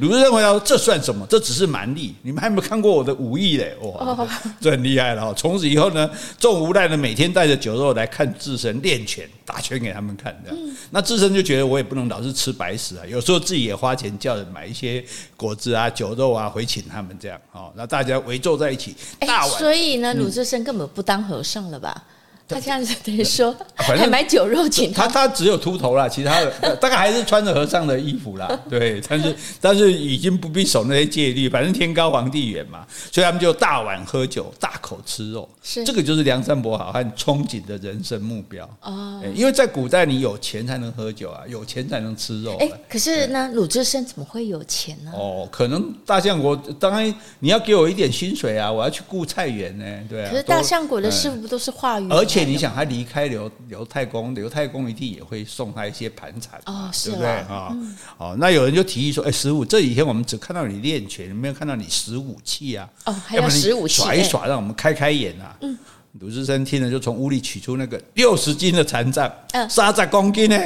[0.00, 1.24] 鲁智深回答说：“这算什么？
[1.30, 2.16] 这只是蛮力。
[2.22, 3.76] 你们还没有看过我的武艺嘞！
[3.82, 4.26] 哇，
[4.60, 5.32] 这很厉害了。
[5.34, 10.36] 从此以后呢，众无赖呢每天带着酒肉来看智深练拳，打拳给他们看。
[10.44, 10.58] 这样，
[10.90, 15.02] 那智深就觉得我也不能老是吃白食啊，有时候自己也花钱叫人买一些
[15.36, 17.40] 果子啊、酒肉啊回请他们这样。
[17.52, 19.58] 哦，那大家围坐在一起，大碗。
[19.58, 22.04] 所以呢，鲁智深根本不当和尚了吧？”
[22.48, 25.06] 他这样子等于说， 还买酒肉请他。
[25.06, 28.58] 他他只有秃头啦，其他的 大概还是穿着和尚的衣服啦。
[28.70, 35.46] 对，但是但是已经不必守那些戒律，反正天高皇帝远嘛，所以他们就大碗喝酒，大口吃肉。
[35.62, 39.22] 是这个就是梁山伯好汉憧憬的人生目标哦。
[39.34, 42.56] 因为在古代，你有钱才能喝酒啊，有钱才能吃肉。
[42.60, 45.12] 哎，可是呢，鲁智深怎么会有钱呢？
[45.14, 49.84] 哦，可能大相国当然你要给我一点薪水啊，我要去雇菜园呢。
[50.08, 50.30] 对啊。
[50.30, 52.10] 可是大相国的师傅不都是化缘？
[52.10, 52.37] 而且。
[52.44, 57.76] 你想，他离开刘刘太公，刘太公一定也会送他一些盘缠，哦，对不对啊？
[58.16, 62.88] 哦，那有人就提议说：“哎，师傅，这几天我们只看到你练拳，没有看到你使武器啊？
[63.04, 65.78] 哦，还有使武器，耍一耍，让我们开开眼啊！”嗯，
[66.20, 70.58] 鲁智深听了，就从屋里取出那个六十斤的禅杖，嗯，三十公斤呢。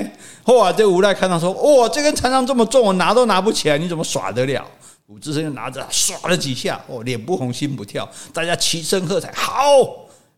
[0.44, 4.66] 哇，这无赖看到说：“哇，这根禅杖这么重，我拿都拿不起来，你怎么耍得了？”
[5.08, 9.66] 鲁智深就拿着耍了几下，哦，脸不红心不跳，大家齐声喝彩，好。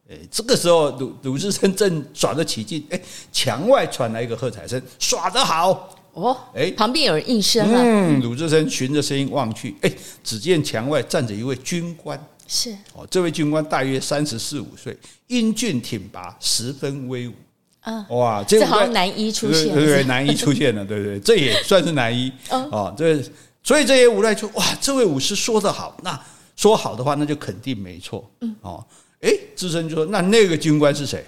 [0.07, 3.01] 哎，这个时候鲁鲁智深正耍得起劲，哎，
[3.33, 6.37] 墙外传来一个喝彩声，耍得好哦！
[6.55, 7.81] 哎，旁边有人应声了。
[7.83, 9.91] 嗯，鲁智深循着声音望去，哎，
[10.23, 14.95] 只见墙外站着一位军官，是哦，这位军官大约三十四五岁，
[15.29, 17.33] 英俊挺拔，十分威武。
[17.81, 22.95] 啊，哇，这好像男一出现，对对，男一出现了，对对，这也算是男一哦。
[22.97, 23.23] 这
[23.63, 26.19] 所以这些无赖说，哇，这位武师说得好，那
[26.57, 28.31] 说好的话，那就肯定没错。
[28.43, 28.85] 嗯，哦。
[29.25, 31.25] 哎，智深就说：“那那个军官是谁？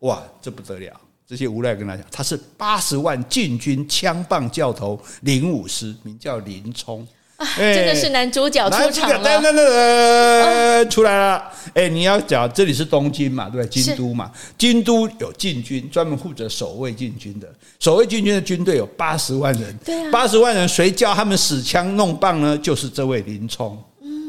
[0.00, 0.92] 哇，这不得了！
[1.26, 7.06] 这些无赖跟他讲，他是八十万禁军枪棒教头林武师，名叫林冲。
[7.36, 9.22] 啊，真的是男主角出场了。
[9.22, 11.50] 等等等，出来了。
[11.72, 13.82] 哎，你要讲这里是东京嘛，对不对？
[13.82, 17.48] 京都嘛，京都有禁军，专门负责守卫禁军的。
[17.78, 22.58] 守卫禁军的军队有八十万人，对啊，八十万人，谁教他们使枪弄棒呢？
[22.58, 23.80] 就是这位林冲。”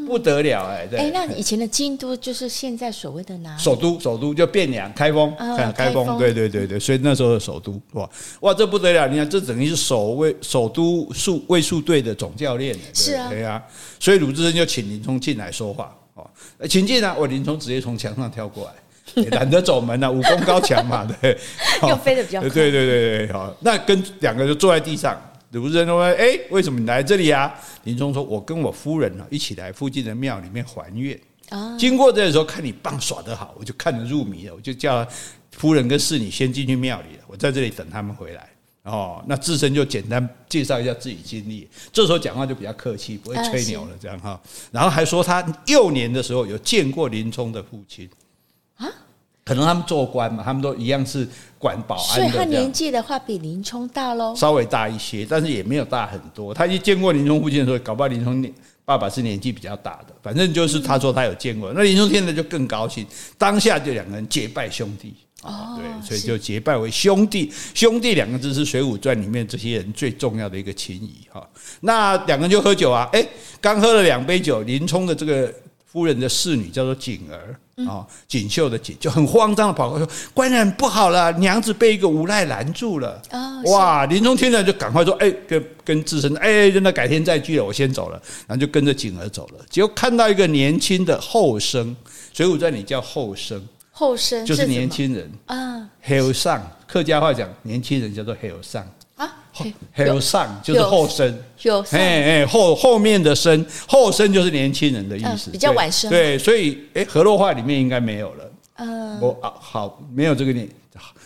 [0.10, 0.88] 不得了哎！
[0.88, 3.56] 对，哎，那以前的京都就是现在所谓的哪？
[3.58, 5.34] 首都，首都就汴梁、开封，
[5.76, 9.08] 开封，对对对对，所以那时候的首都哇哇，这不得了！
[9.08, 13.64] 你看，这等于是首卫首都数卫戍队的总教练，是啊，对啊，
[14.00, 16.28] 所以鲁智深就请林冲进来说话哦，
[16.68, 18.66] 请进来，我林冲直接从墙上跳过
[19.16, 21.38] 来， 懒得走门了，武功高强嘛，对，
[21.84, 25.16] 又飞得比较快，对对对对，好，那跟两个就坐在地上。
[25.52, 27.54] 鲁智深说：“哎，为什么你来这里啊？”
[27.86, 31.20] 林冲说：“我跟我夫人啊一起来附近的庙里面还愿。
[31.78, 35.08] 经过这个时候，看你棒耍得好，我就看得入迷了，我就叫
[35.52, 38.48] 夫人跟侍女先进去庙里了，我在这里等他们回来。
[38.84, 44.40] 哦，那智深就简单介绍一下自己经历，这时候讲话就比较客气，不会吹牛了，这样哈。
[44.72, 48.10] 然后还说他幼年的时候有见过林冲的父亲
[48.78, 48.88] 啊，
[49.44, 51.28] 可能他们做官嘛，他们都一样是
[51.60, 52.26] 管保安的。
[52.26, 56.52] 所以他年纪的话比林冲大喽，稍微大一些，但是也没有大很多。
[56.52, 58.44] 他去见过林冲父亲的时候，搞不好林冲
[58.84, 61.72] 爸爸是年纪比较大的，反正就是他说他有见过。
[61.74, 63.06] 那林冲听了就更高兴，
[63.38, 65.14] 当下就两个人结拜兄弟。
[65.44, 67.50] 哦，对，所以就结拜为兄弟。
[67.74, 71.48] 兄弟两个字是《水浒传》里面这些人最重要的一个情谊哈。
[71.80, 73.26] 那两个人就喝酒啊，哎，
[73.62, 75.54] 刚喝了两杯酒，林冲的这个
[75.92, 77.56] 夫人的侍女叫做锦儿
[77.88, 83.22] 啊，锦绣的锦，就很慌张的跑过来说：“官人不好了，娘子被一个无赖拦住了。”
[83.66, 84.06] 哇！
[84.06, 89.66] 林冲听了就赶快说：“哎，跟跟智深，哎，那改天再聚了，我先走了。”然后就跟着锦儿走了。
[89.70, 91.96] 结果看到一个年轻的后生，
[92.34, 93.62] 《水浒传》里叫后生。
[93.92, 98.82] 后生就是年轻人啊，后生客家话讲年轻人叫做后生
[99.20, 99.36] 啊，
[100.08, 106.10] 后上就是后生，有哎哎后后面的生后生就是年轻人的意思，比较晚生。
[106.10, 110.68] 对，所以哎河洛话里面应该没有了，嗯，我啊好没有这个念，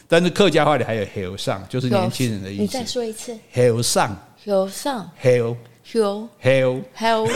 [0.07, 2.61] 但是客家话里还有后生，就是年轻人的意思。
[2.63, 5.55] 你再说一次，后生后生后。
[5.91, 7.27] 有，有，有，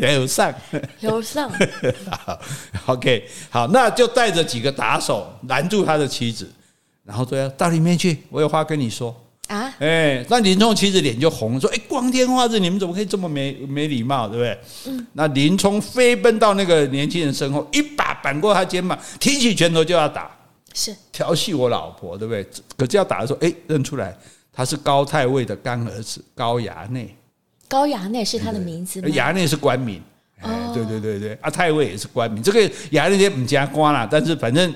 [0.00, 0.52] 有上，
[1.00, 1.50] 有上。
[2.26, 2.38] 好
[2.86, 6.50] ，OK，好，那就带着几个打手拦住他的妻子，
[7.04, 9.16] 然后说：“到里面去，我有话跟你说。”
[9.52, 15.06] 啊，哎，那林冲其实脸就红了，说：“哎，光天化日，你们怎么可以这么没没礼貌，对不对？”嗯。
[15.12, 20.30] 那林冲飞奔到那个年轻人身后，一把扳过他肩膀，提起拳头就要打，
[20.72, 22.46] 是调戏我老婆，对不对？
[22.78, 24.16] 可是要打的时候，哎，认出来
[24.50, 27.14] 他是高太尉的干儿子高衙内。
[27.68, 29.08] 高衙内是他的名字吗？
[29.08, 30.02] 衙内是官名，
[30.40, 32.42] 哎，对对对对，啊，太尉也是官名。
[32.42, 32.60] 这个
[32.92, 34.74] 衙内不加官了，但是反正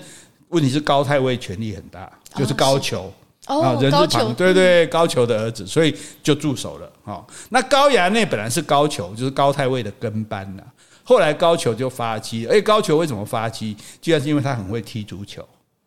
[0.48, 3.04] 问题是高太尉权力很大，就是高俅
[3.46, 6.92] 啊，人字旁，对对，高俅的儿子，所以就驻守了。
[7.04, 10.62] 哈，那高衙内本来是高俅，就是高太尉的跟班呐。
[11.04, 13.76] 后来高俅就发迹，哎，高俅为什么发迹？
[14.02, 15.40] 居然是因为他很会踢足球。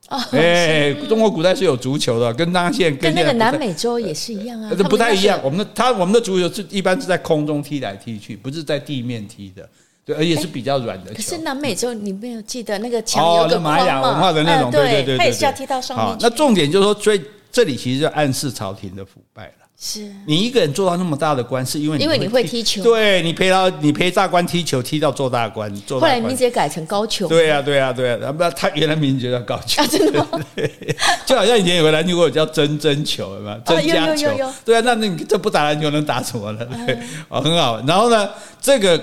[0.07, 5.39] 哦哎，中国古代是有足球的，跟当现跟那个南美洲也是一样啊，这不太一样。
[5.43, 9.69] 我们的他我们的足球是一般是在空中踢来踢去，不是在地面踢的，
[10.03, 11.17] 对，而且是比较软的球。
[11.17, 16.17] 可是南美洲你没有记得那个墙有个玛雅文化的那种，对对对，他也是要踢到上面。
[16.21, 19.53] 那重点就是说，所以这里其实就暗示朝廷的腐败了。
[19.81, 25.73] 是你一个人做到那么大的官，是因为你因为你会踢球，对你陪到你陪大官踢球，踢到做大官。
[25.87, 27.29] 做后来名字也改成高俅。
[27.29, 28.19] 对呀、啊，对呀、啊，对呀、啊。
[28.21, 30.27] 然后他原来名字就叫高俅、啊，真的吗？
[31.25, 33.61] 就好像以前有个篮球队叫曾曾球，有没有？
[33.65, 34.53] 曾家球。
[34.65, 36.67] 对啊，那那你这不打篮球能打什么呢？
[36.85, 37.81] 对， 哦，很好。
[37.87, 39.01] 然后呢，这个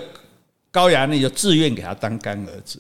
[0.71, 2.79] 高衙内就自愿给他当干儿子。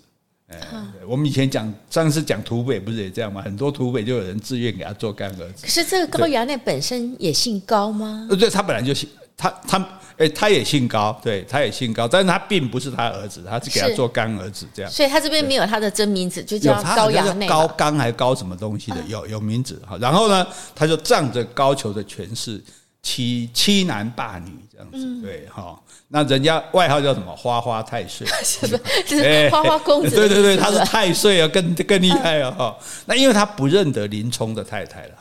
[0.48, 0.58] 哎，
[1.06, 3.42] 我们以前讲上次讲土匪不是也这样吗？
[3.42, 5.62] 很多土匪就有人自愿给他做干儿子。
[5.62, 8.28] 可是这个高衙内本身也姓高吗？
[8.30, 14.90] 对，他本来就姓他他哎，他也姓高，对，他也姓高，但是他并不是他儿子，他是给他做干儿子这样。
[14.90, 17.46] 所以他这边没有他的真名字，就叫高衙内。
[17.46, 18.96] 高刚还高什么东西的？
[19.08, 19.98] 有有名字哈。
[20.00, 22.62] 然后呢，他就仗着高俅的权势，
[23.06, 25.80] 欺欺男霸女这样子，对哈。
[26.08, 27.34] 那人家外号叫什么？
[27.36, 28.82] 花花太岁， 是不是？
[29.06, 30.10] 就 是花花公子。
[30.10, 32.50] 对对对，他是太岁啊，更更厉害啊！
[32.50, 35.14] 哈，那因为他不认得林冲的太太了，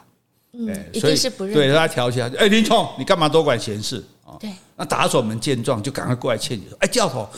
[0.54, 1.62] 嗯，所以是不认得。
[1.62, 4.34] 对，他挑起来，哎，林冲，你干嘛多管闲事啊？
[4.40, 7.30] 对，那打手们见状就赶快过来劝你说：“哎，教头，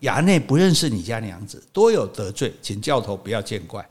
[0.00, 3.88] 衙内不认识你家娘子，多有得罪，请教头不要见怪。”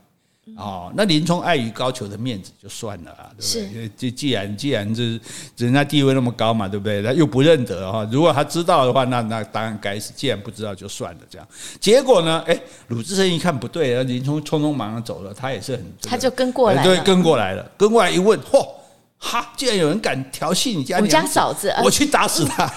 [0.54, 3.88] 哦，那林冲碍于高俅的面子就算了啊，对不对？
[3.96, 5.20] 既既然既然是
[5.56, 7.02] 人家地位那么高嘛，对不对？
[7.02, 10.12] 他又不认得哈，如果他知道的话，那那当然该死。
[10.14, 11.46] 既然不知道就算了，这样。
[11.80, 12.44] 结果呢？
[12.46, 12.56] 哎，
[12.88, 18.64] 鲁智深一看不对，林冲匆匆忙忙走了，他也是很，他就跟过来了，对，跟过来了，跟过来一问，嚯！
[19.18, 19.52] 哈！
[19.56, 22.70] 竟然有人敢调戏你家，我家嫂子，我去打死他！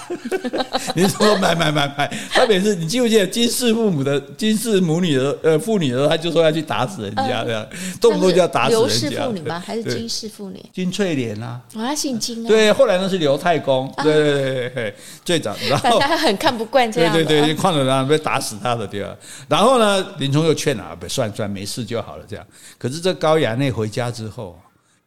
[0.96, 7.64] 你说买买买买，他每次你记不记得金氏父母的金氏母女的呃妇女的时候，他就说要去打死人家这样，
[8.00, 8.88] 动不动就要打死人家。
[8.88, 9.62] 刘氏妇女吗？
[9.64, 10.64] 还是金氏妇女？
[10.72, 12.48] 金翠莲啊，他姓金啊。
[12.48, 13.92] 对，后来那是刘太公。
[14.02, 17.12] 对对对对，最早，然后他很看不惯这样。
[17.12, 19.14] 对对对，况且让被打死他的对吧？
[19.46, 22.44] 然后呢，林冲又劝啊，算算没事就好了这样。
[22.78, 24.58] 可是这高衙内回家之后。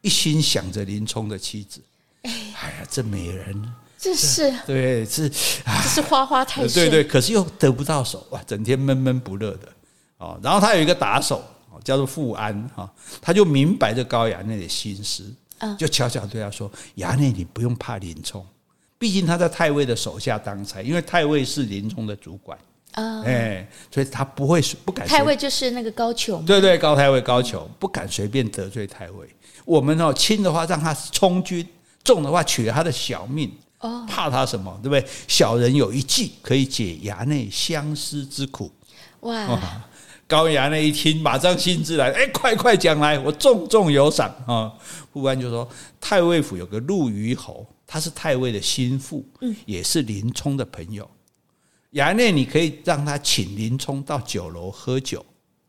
[0.04, 1.80] 一心想着林冲的妻子，
[2.22, 2.30] 哎。
[2.30, 4.52] 呀，这美人，这是。
[4.66, 9.68] 对，是这是花花太岁，对对，可是又得不到手，哇，整天闷闷不乐的。
[10.18, 10.38] 哦。
[10.42, 11.42] 然后他有一个打手，
[11.82, 12.90] 叫做富安哈，
[13.22, 15.34] 他就明白这高衙内的心思，
[15.78, 18.46] 就悄悄对他说：“衙内，你不用怕林冲，
[18.98, 22.58] 毕竟他在太尉的手下当差，因为太尉是林冲的主管。”
[22.94, 25.06] 啊，哎，所以他不会不敢。
[25.06, 29.28] 太尉就是那个高俅，对对，高太尉高俅不敢随便得罪太尉。
[29.64, 31.66] 我们哦，轻的话让他充军，
[32.02, 33.50] 重的话取了他的小命。
[33.80, 34.78] 哦，怕他什么？
[34.82, 35.04] 对不对？
[35.28, 38.72] 小人有一计可以解衙内相思之苦。
[39.20, 39.60] 哇！
[40.26, 44.72] 高衙内一听，马上兴致来，哎，快快讲来，我重重有赏啊！
[45.12, 45.68] 副官就说，
[46.00, 51.08] 太尉府有个陆虞侯，他是太尉的心腹，嗯，也是林冲的朋友。
[51.94, 55.24] 衙内你可以让他请林冲到酒楼喝酒，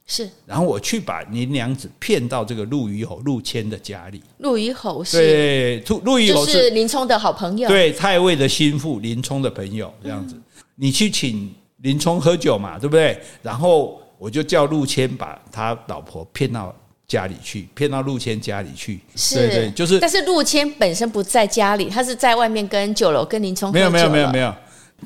[0.06, 4.22] 是，然后我去把林娘子骗到这个陆虞侯陆谦的家里。
[4.38, 10.36] 陆虞侯是，对，陆虞侯是林冲的好朋友，对，太尉的心腹，林冲的朋友，这样子，
[10.76, 13.20] 你去请林冲喝酒嘛，对不对？
[13.42, 14.02] 然后。
[14.18, 16.74] 我就叫陆谦把他老婆骗到
[17.06, 19.02] 家里去，骗到陆谦家里去。
[19.14, 20.00] 是，对对，就是。
[20.00, 23.74] 但是陆谦本身不在家里，他是在外面跟酒楼跟林冲。
[23.74, 24.56] 没有没有没有没有，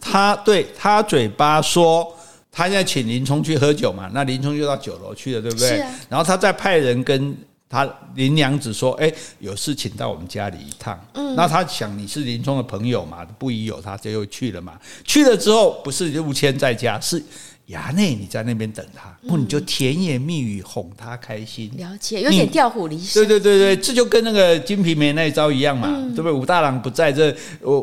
[0.02, 2.16] 他对他嘴巴说
[2.52, 5.82] 他现在请林冲去喝酒嘛，那林冲就到酒楼去了，对不对？
[5.82, 5.92] 啊。
[6.10, 7.36] 然后他再派人跟
[7.70, 11.36] 他林娘子说：“哎，有事请到我们家里一趟。”嗯。
[11.36, 14.74] 那他想你是林冲的朋友嘛，不疑有他，就又去了嘛。
[15.04, 17.24] 去了之后，不是陆谦在家，是。
[17.70, 21.72] 衙内，你在那边等他，不你就甜言蜜语哄他开心。
[21.78, 23.13] 了解，有点调虎离山。
[23.13, 26.32] 对对对对，这就跟那个金瓶梅那一招一样嘛，对不对？
[26.32, 27.36] 武大郎不在这，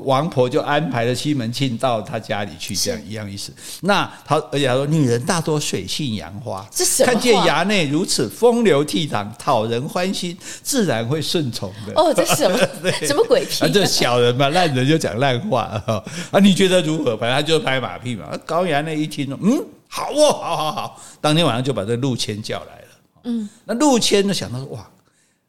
[0.05, 3.53] 王婆就安排了西门庆到他家里去，这样一样意思。
[3.83, 6.69] 那他而且他说，女人大多水性杨花，
[7.05, 11.93] 看见衙内如此风流倜傥，讨人欢心，自然会顺从的。
[11.95, 12.59] 哦，这是什么？
[13.07, 13.65] 什么鬼屁？
[13.65, 16.41] 啊，这小人嘛，烂人就讲烂话啊！
[16.41, 17.17] 你觉得如何？
[17.17, 18.37] 反正他就拍马屁嘛。
[18.45, 19.65] 高衙内一听，嗯。
[19.97, 22.89] 好哦，好好好，当天晚上就把这陆谦叫来了。
[23.25, 24.87] 嗯，那陆谦呢想到说，哇，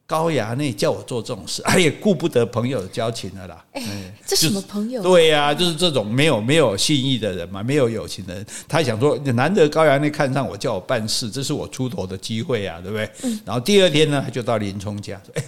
[0.06, 3.66] 高衙内叫我做这种事，哎，也顾不得朋友的交情了啦。
[3.74, 3.84] 哎，
[4.26, 5.04] 这什么朋友？
[5.04, 8.45] 对呀，就是这种没有没有信义的人嘛，没有友情的人。
[8.70, 13.12] 他想说，难得高衙内看上我，叫我办事，这是我出头的机会啊，对不对？
[13.24, 13.38] 嗯。
[13.45, 15.43] 然后第二天呢，他就到林冲家，说，哎，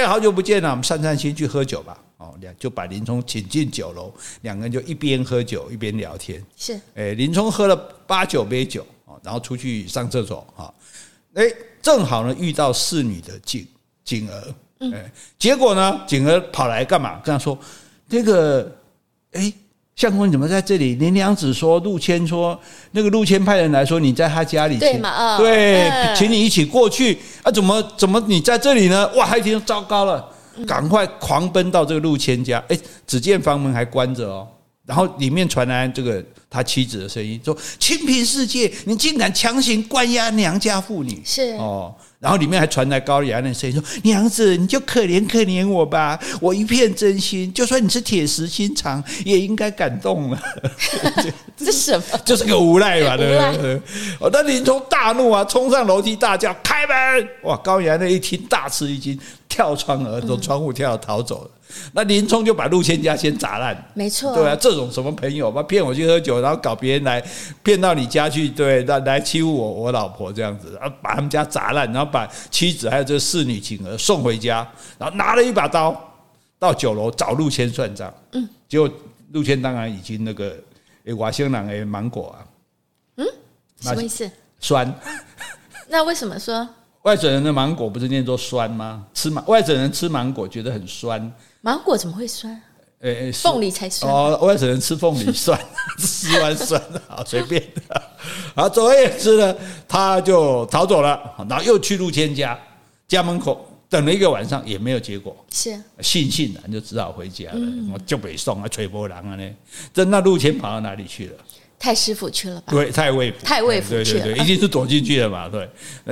[0.00, 1.98] 哎，好久不见了，我们散散心，去喝酒吧。
[2.18, 4.12] 哦，两就把林冲请进酒楼，
[4.42, 6.44] 两个人就一边喝酒一边聊天。
[6.56, 7.76] 是，哎，林冲喝了
[8.08, 8.84] 八九杯酒，
[9.22, 10.74] 然后出去上厕所，哈，
[11.34, 11.44] 哎，
[11.80, 13.64] 正好呢遇到侍女的景
[14.04, 14.54] 景儿，
[14.92, 17.20] 哎，结果呢景儿跑来干嘛？
[17.24, 17.56] 跟他说，
[18.08, 18.68] 那个，
[19.32, 19.52] 哎，
[19.94, 20.96] 相公你怎么在这里？
[20.96, 22.60] 林娘子说，陆谦说，
[22.90, 25.36] 那个陆谦派人来说你在他家里，对嘛？
[25.36, 27.50] 哦，对，请你一起过去啊？
[27.52, 29.08] 怎么怎么你在这里呢？
[29.14, 30.34] 哇，还挺糟糕了。
[30.66, 34.48] 赶快狂奔到这个陆谦家，哎，只见房门还关着哦，
[34.86, 41.94] 然后里面传来这个他妻子的声音，说：“清平世界，你竟敢强行关押娘家妇女！”是哦。
[42.20, 47.52] 然后里面还传来高衙内的声音说：“娘子，你就可怜可怜我吧，我一片真心。
[47.52, 50.42] 就算你是铁石心肠，也应该感动了。
[51.56, 52.18] 这”这什么？
[52.24, 53.80] 就是个无赖嘛，对不对？
[54.18, 59.16] 哦，那林冲大怒啊，冲上楼梯大叫：“开门！”哇，高衙内一听大吃一惊，
[59.48, 61.50] 跳窗而从窗户跳逃走了。
[61.92, 67.22] 那林冲就把陆谦家先砸烂，没错，对啊，这种什么朋友嘛，骗我去喝酒，然后搞别人来
[67.62, 74.66] 骗到你家去，对，来来欺负我我老婆这样子，然后把他们家砸烂，然后把妻子还有这个侍女景儿送回家，
[74.98, 75.94] 然后拿了一把刀
[76.58, 78.12] 到酒楼找陆谦算账。
[78.32, 78.90] 嗯，结果
[79.32, 80.56] 陆谦当然已经那个
[81.04, 82.40] 诶，外省人诶芒果啊，
[83.16, 83.26] 嗯，
[83.80, 84.30] 什么意思？
[84.58, 84.90] 酸。
[85.90, 86.66] 那为什么说
[87.08, 89.06] 外省人的芒果不是念作酸吗？
[89.14, 91.32] 吃芒外省人吃芒果觉得很酸。
[91.62, 92.60] 芒果怎么会酸？
[93.00, 94.36] 诶，凤梨才酸哦。
[94.42, 95.58] 外省人吃凤梨酸，
[95.98, 97.64] 吃完酸好随便。
[98.54, 99.56] 好，总而言之呢，
[99.88, 102.58] 他就逃走了，然后又去陆谦家
[103.06, 105.34] 家门口等了一个晚上，也没有结果。
[105.50, 105.70] 是，
[106.02, 107.58] 悻悻然就只好回家了。
[107.90, 109.50] 我就北宋啊，吹波浪啊呢。
[109.94, 111.36] 这那陆谦跑到哪里去了？
[111.78, 112.72] 太师府去了吧？
[112.72, 113.44] 对，太尉府。
[113.44, 115.48] 太尉府去了，对对对，一定是躲进去了嘛。
[115.48, 115.68] 对，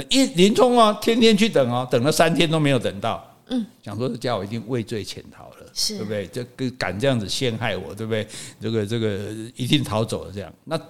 [0.08, 3.22] 一林冲啊，天天去等哦，等了三天都没有等到。
[3.48, 6.26] 嗯，想说这家伙一定畏罪潜逃了，是对不对？
[6.28, 8.26] 这敢这样子陷害我，对不对？
[8.60, 9.18] 这个这个
[9.54, 10.32] 一定逃走了。
[10.32, 10.80] 这样，那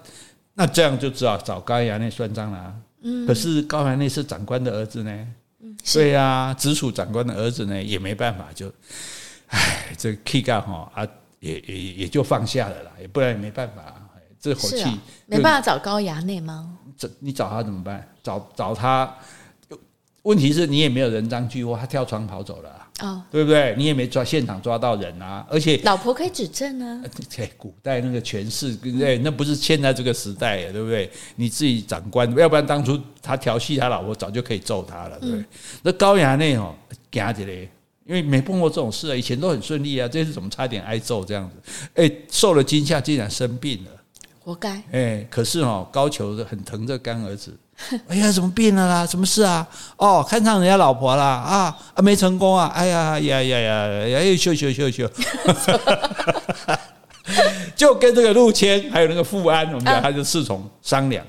[0.54, 2.74] 那这样就知道找高衙内算账了。
[3.02, 5.28] 嗯，可是高衙内是长官的儿子呢。
[5.60, 8.72] 嗯，对呀、啊，直属长官的儿子呢，也没办法，就，
[9.48, 11.06] 唉，这个气干哈啊，
[11.40, 13.95] 也也也就放下了啦，也不然也没办法。
[14.46, 16.78] 这口气、啊、没办法找高衙内吗？
[16.96, 18.06] 这你找他怎么办？
[18.22, 19.12] 找找他。
[20.22, 23.74] 问题是你也没有人赃俱获，他跳窗跑走了啊，哦，对不对？
[23.78, 27.00] 你也没抓现场抓到人啊，而且老婆可以指证啊。
[27.28, 29.18] 在古代那个权势，对不对？
[29.18, 31.08] 那不是现在这个时代，对不对？
[31.36, 35.42] 你自己长官，要不然当初他调戏他老婆，早就可以揍他了，对不对？
[35.42, 35.46] 嗯、
[35.82, 36.74] 那高衙内哦，
[37.12, 37.52] 夹起来，
[38.04, 41.70] 因为没碰过这种事啊，以前都很顺利啊，这次怎么差点挨揍这样子？
[41.94, 43.90] 哎，受了惊吓，竟然生病了。
[44.46, 44.80] 活该。
[44.92, 47.52] 哎，可是哦，高俅很疼这干儿子。
[48.06, 49.04] 哎呀，怎么病了啦？
[49.04, 49.66] 什么事啊？
[49.96, 51.76] 哦，看上人家老婆啦啊？
[51.94, 52.68] 啊，没成功啊？
[52.72, 54.22] 哎呀呀呀呀呀！
[54.22, 55.10] 又秀秀秀秀，
[57.74, 61.26] 就跟这个陆谦还有那个富安，我们讲他就侍从商量。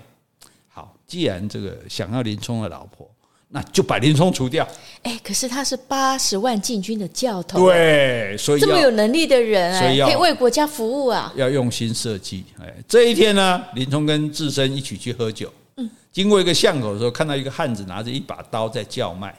[0.70, 3.10] 好，既然这个想要林冲的老婆。
[3.50, 4.68] 那就把林冲除掉。
[5.04, 12.44] 哎，可是他是八十万禁军的教头，对，所以这么有能力的人，哎，可以为国家服务啊，要用心设计。
[12.60, 19.34] 哎，这一天呢，林冲跟智深一起去喝酒，嗯，经过一个巷口的时候，看到一个汉子拿着一把刀在叫卖，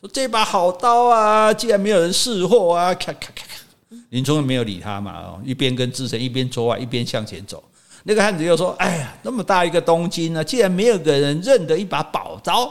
[0.00, 3.96] 说这把好刀啊，既然没有人识货啊， 咔咔咔咔。
[4.10, 7.64] 林冲没有理他嘛，哦，一边跟智深一边说话，一边向前走。
[8.04, 12.70] 那个汉子又说：“哎呀，那么大一个东京呢，既然没有个人认得一把宝刀。”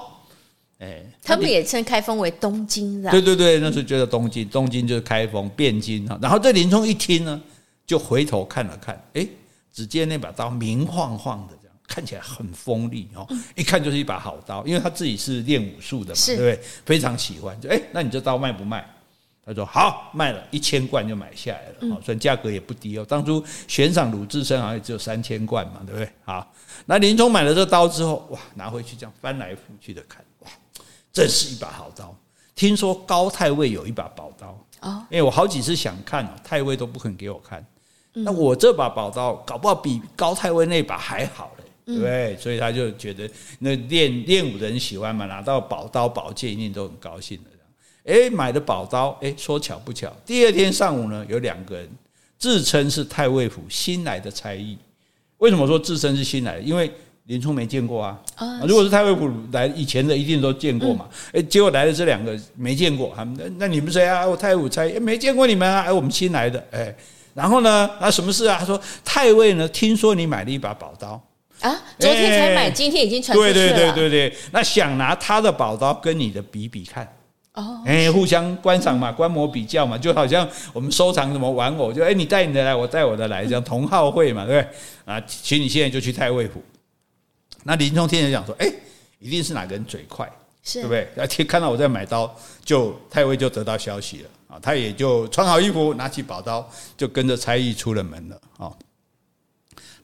[0.80, 6.18] 哎，他们也称开封为东京的，对对对，那时候就叫东京，东京就是开封汴京哈。
[6.22, 7.42] 然后这林冲一听呢，
[7.86, 9.28] 就回头看了看，哎，
[9.74, 16.60] 只见那把刀明晃晃的，这样看起来很锋利哦，一看就是一把好刀，因为他自己是练武术的嘛，对不对？
[16.86, 18.88] 非常喜欢，就哎，那你这刀卖不卖？
[19.44, 23.06] 他说好，卖了一千贯就买下来了，好，所以价格也不低哦。
[23.08, 26.10] 当初悬赏鲁智深好像也只有三千贯嘛，对不对？
[26.26, 26.54] 好，
[26.86, 30.22] 那林冲买了这刀之后，哇，拿回去这样翻来覆去的看。
[31.18, 32.16] 这是一把好刀。
[32.54, 37.66] 听说高太尉有一把宝刀啊，因为我好几次想看，太尉都不肯给我看。
[38.14, 42.38] 那我这把宝刀搞不好比高太尉那把还好嘞，对不对？
[42.38, 47.50] 所以他就觉得那练练武的人喜欢嘛，拿到宝刀宝剑一定都很高兴的。
[48.14, 51.90] 哎，买的宝刀，哎，说巧不巧，第二天上午呢，有两个人
[52.38, 54.78] 自称是太尉府新来的差役。
[55.40, 56.62] 为什么说自称是新来的？
[56.62, 56.92] 因为
[57.28, 58.18] 林冲没见过啊，
[58.66, 61.06] 如果是太尉府来，以前的一定都见过嘛。
[61.34, 64.26] 哎，结果来的这两个没见过，他们那那你们谁啊？
[64.26, 65.82] 我太尉府差役，没见过你们啊？
[65.82, 66.96] 哎，我们新来的，哎，
[67.34, 67.90] 然后呢？
[68.00, 68.56] 啊，什么事啊？
[68.58, 71.22] 他说太尉呢，听说你买了一把宝刀
[71.60, 73.54] 啊，昨天才买，今天已经传出去了。
[73.54, 77.06] 对对对对对，那想拿他的宝刀跟你的比比看。
[77.56, 85.14] 哦，哎，互相观赏嘛，观摩比较嘛，就好像我们收藏什么玩偶，就哎，你带你的来，我带我的来，这样同好会嘛，对不对？
[85.14, 86.64] 啊，请你现在就去太尉府。
[87.68, 88.72] 那林冲听人讲说，哎，
[89.20, 90.26] 一定是哪个人嘴快，
[90.64, 91.06] 是对不对？
[91.18, 96.66] 而且看到我在买刀，就太尉就得到消息了啊，他也就穿好衣服，拿起宝刀，
[96.96, 98.72] 就跟着差役出了门了啊。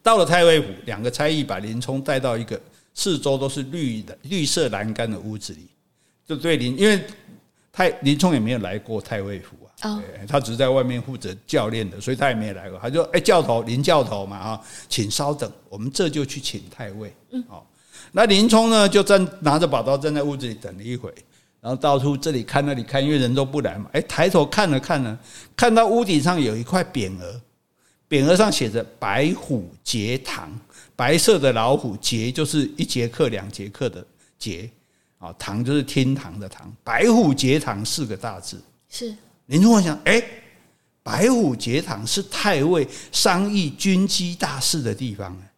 [0.02, 2.60] 到了太尉府，两个差役把林冲带到一个
[2.94, 5.66] 四周都是绿的绿色栏杆的屋子里，
[6.28, 7.02] 就对林，因为
[7.72, 12.80] 太林冲也没有来过太尉府啊，哦，他只是在外面负责教练的，所以他也没来过。
[12.80, 17.14] 他就哎，教头林教头嘛啊，请稍等，我们这就去请太尉。
[17.32, 17.70] 嗯，好，
[18.12, 21.14] 那林冲呢就站拿着宝刀站在屋子里等了一会，
[21.60, 23.90] 然后到处这里看那里看，因为人都不来嘛。
[23.92, 25.20] 哎，抬头看了看呢，
[25.56, 27.42] 看到屋顶上有一块匾额，
[28.10, 30.52] 匾额上写着“白虎节堂”，
[30.96, 34.06] 白色的老虎，节就是一节课两节课的
[34.40, 34.70] 节。
[35.18, 38.62] 啊，堂就是厅堂的堂，白虎节堂四个大字。
[38.90, 39.16] 是
[39.48, 40.24] 林冲想，哎，
[41.04, 45.52] 白虎节堂是太尉商议军机大事的地方，哎，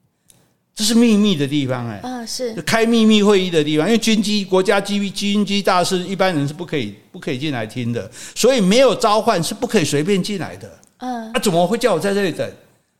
[0.73, 10.79] 这是秘密的地方，哎，啊，是开秘密会议的地方，因为军机国家机军机大事，一般人是不可以不可以进来听的，所以没有召唤是不可以随便进来的。
[10.97, 12.51] 嗯，啊，怎么会叫我在这里等？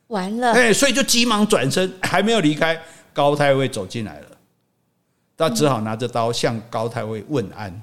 [0.08, 2.80] 完了，哎，所以就急忙转身， 还没有离开，
[3.12, 4.28] 高太尉走进来了。
[5.36, 7.82] 他只好拿着刀向高太尉问安。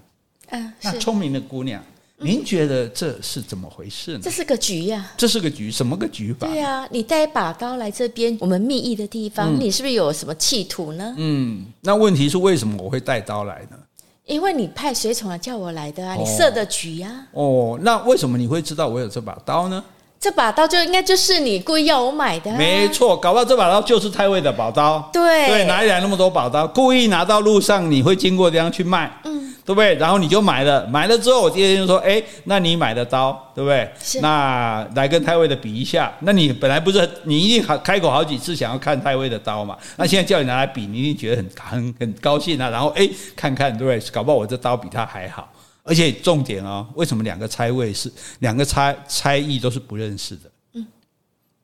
[0.51, 1.85] 嗯，那聪明的姑娘，
[2.23, 4.21] 您觉得这是怎么回事呢？
[4.23, 5.11] 这是个局呀。
[5.17, 6.47] 这是个局，什么个局法？
[6.47, 11.15] 对呀，你带把刀来这边，我们密议的地方，你是不是有什么企图呢？
[11.19, 13.77] 嗯，那问题是为什么我会带刀来呢？
[14.25, 17.27] 因为你派随从来叫我来的啊，你设的局呀。
[17.33, 19.83] 哦，那为什么你会知道我有这把刀呢？
[20.23, 22.53] 这把刀就应该就是你故意要我买的。
[22.53, 25.11] 啊，没错，搞不好这把刀就是太尉的宝刀。
[25.13, 26.65] 对对，哪里来那么多宝刀？
[26.65, 29.97] 故意拿到路上你会经过这样去卖，嗯，对不对？
[29.97, 33.91] 然后你就买了，买了之后我第二天就说，哎，那你买的刀，对不对？
[34.01, 34.21] 是。
[34.21, 39.77] 那来跟太尉的比一下，那你本来不是你一定开口好几次想要看太尉的刀嘛？
[39.97, 42.71] 那现在叫你拿来比，你一定觉得很很很高兴啊。
[42.71, 44.01] 然后哎，看看对不对？
[44.13, 45.49] 搞不好我这刀比他还好。
[45.83, 50.51] 而且重点啊，为什么两个差位是两个差差役都是不认识的？
[50.75, 50.87] 嗯，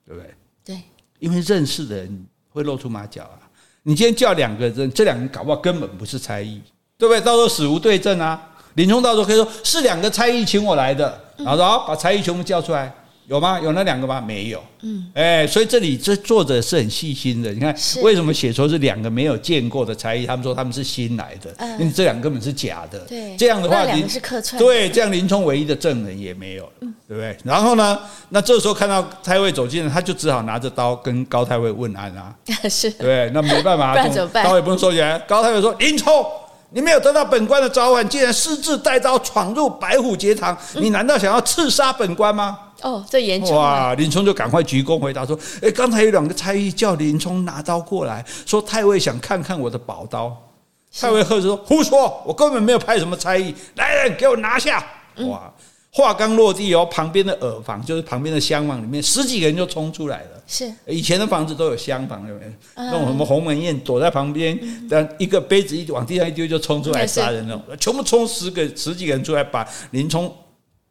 [0.04, 0.34] 对不对？
[0.64, 0.82] 对，
[1.18, 3.38] 因为认识的人会露出马脚啊。
[3.84, 6.60] 你今天叫两个人，这两个人搞不好根本不是差役，
[6.98, 7.20] 对不对？
[7.20, 8.54] 到时候死无对证啊。
[8.74, 12.92] 林冲到时候可以说是两个差役请我来的，然后说哦，把差役全部叫出来。
[13.29, 13.61] 有吗？
[13.61, 14.22] 有那两个吗？
[14.26, 14.64] 没有。
[14.81, 17.53] 嗯，哎，所以这里这作者是很细心的。
[17.53, 20.24] 你看，为什么写出是两个没有见过的差役？
[20.24, 23.01] 他们说他们是新来的，因为这两个根本是假的。
[23.01, 24.59] 对，这样的话，两个是客串。
[24.59, 26.72] 对，这样林冲唯一的证人也没有了。
[26.81, 26.95] 嗯。
[27.07, 27.37] 对不对？
[27.45, 27.99] 然后呢，
[28.31, 32.35] 那这时候看到太尉走进来，他就只好拿着刀跟高太尉问安啊。
[32.68, 34.43] 是，对，那没办法， 不然怎么办？
[34.43, 35.18] 刀也不能收起来。
[35.20, 36.24] 高太尉说：“林冲，
[36.70, 43.95] 你没有得到本官的召唤，竟然私自带刀闯入白虎节堂，你难道想要刺杀本官吗？”哦，这严重哇！
[43.95, 50.37] 林冲就赶快鞠躬回答说：“哎，刚才有两个差役叫林冲拿刀过来，说太尉想看看我的宝刀。”
[51.01, 52.22] 太尉喝着说：“胡说！
[52.24, 54.85] 我根本没有派什么差役，来人，给我拿下！”
[55.29, 55.53] 哇！
[55.91, 60.43] 话刚落地哦，旁边的耳房就是旁边的厢房里面，十几个人就冲出来了。
[60.47, 62.53] 是以前的房子都有厢房，对不对？
[62.76, 64.57] 那种什么鸿门宴，躲在旁边，
[64.89, 70.33] 但一个杯子一往地上一丢，就冲出来杀人那种，全部冲十个十几个人出来，把林冲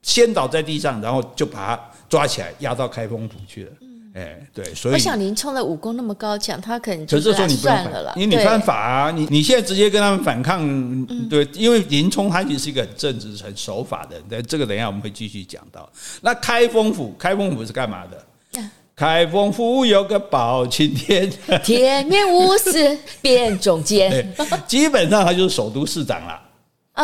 [0.08, 3.72] 先倒在地上，然后就把他抓起来，押到开封府去了。
[4.14, 9.12] 哎，对，所以我想林冲的武功那么高强，他可能可是这时候你不能反了，因为你犯法啊！
[9.12, 14.26] 你你现在直接跟他们反抗，对，因为林冲他其实是一个很正直、很守法的人。
[14.30, 15.88] 但这个等一下我们会继续讲到。
[16.22, 18.64] 那开封府，开封府是干嘛的？
[18.96, 21.32] 开封府有个包青天，
[21.64, 24.34] 铁面无私辨忠奸，
[24.66, 26.20] 基本上他就是首都市长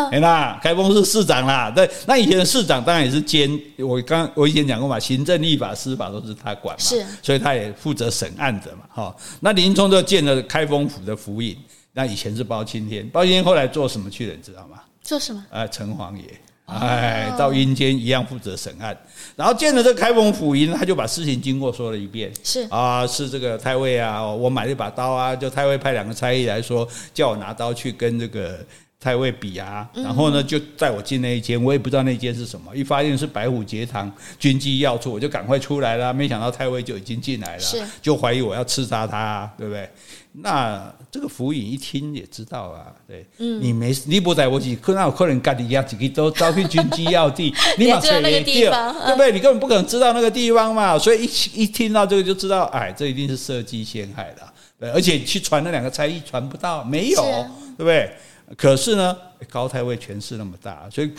[0.01, 0.09] 了。
[0.09, 3.49] 哎，那开封市市长啦，对，那以前的市长当然也是监。
[3.77, 9.15] 我刚我以前讲过嘛，行政、立法、司法都是他管嘛，是，所以他也负责审案的嘛，哈。
[9.39, 11.55] 那林冲就建了开封府的府尹，
[11.93, 14.79] 那以前是包青天，包青天后来做什么去了，你知道吗？
[15.03, 15.45] 做什么？
[15.49, 16.23] 呃，城隍爷，
[16.65, 18.97] 哎，到阴间一样负责审案。
[19.35, 28.65] 然后建了这个开封府尹，他就把事情经过说了一遍，是啊，是这个太尉啊，我买了一把刀啊，就太尉派两个差役来说，叫我拿刀去跟这个。
[29.03, 32.73] 太尉比啊，然后呢，就带我进那一间，我也不知道那间是什么。
[32.73, 36.13] 一发现是白虎节堂军机要处，我就赶快出来了。
[36.13, 37.63] 没想到太尉就已经进来了，
[38.01, 39.89] 就怀疑我要刺杀他，对不对？
[40.35, 49.31] 那这个府尹一听也知道啊，对，嗯、你没你不在我几，可能有可能干你呀，几个都招聘军机要地， 你马上那个地方，对不对？
[49.33, 54.41] 你根本不可能知道那个地方嘛，所以一一听到这个就知道，哎，这一定是设计陷害的，
[54.79, 57.31] 对，而且去传那两个差役传不到，没有，是
[57.77, 58.09] 对不对？
[58.57, 59.17] 可是呢，
[59.49, 61.11] 高太尉权势那么大，所以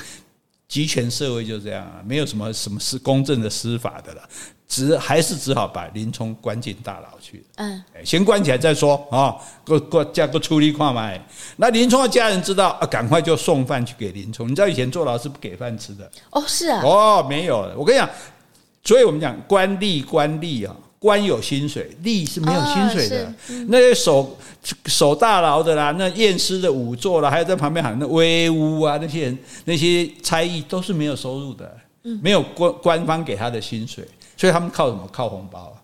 [0.68, 4.22] 集权社会就这样啊，没有什么什么是公正的司法的了，
[4.66, 7.44] 只还是只好把林冲关进大牢去。
[7.56, 11.12] 嗯，先关起来再说啊，过过加个处理看嘛。
[11.56, 14.48] 那林冲的家人知道啊，赶快就送饭去给林冲。
[14.50, 16.10] 你知道以前坐牢是不给饭吃的？
[16.30, 16.80] 哦，是啊。
[16.82, 17.74] 哦，没有了。
[17.76, 18.08] 我跟你讲，
[18.82, 20.74] 所以我们讲官吏，官吏啊。
[21.04, 23.26] 官有薪水，吏是没有薪水的。
[23.26, 24.38] 哦嗯、那些守
[24.86, 34.02] 守大牢的啦，那验尸的仵作啦，还有在旁边喊那威武啊，那些人那些差役都是没有收入的，嗯、没有官官方给他的薪水，
[34.34, 35.06] 所以他们靠什么？
[35.12, 35.76] 靠红包啊！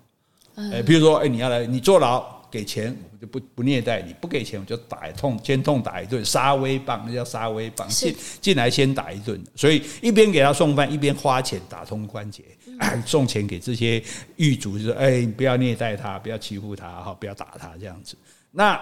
[0.57, 7.87] 哎、嗯，比如说，哎，你要来，你坐牢给钱，我就不不虐待你；不给钱，我就打一通，先痛打一顿，杀威棒，那叫杀威棒。
[7.89, 12.43] 进进来先打一顿，所以一边给他送饭，一边花钱打通关节。
[13.07, 14.03] 送钱给这些
[14.37, 18.17] 狱卒，就说：“哎，不要虐待他，不要欺负他，哈，不要打他，这样子。”
[18.53, 18.81] 那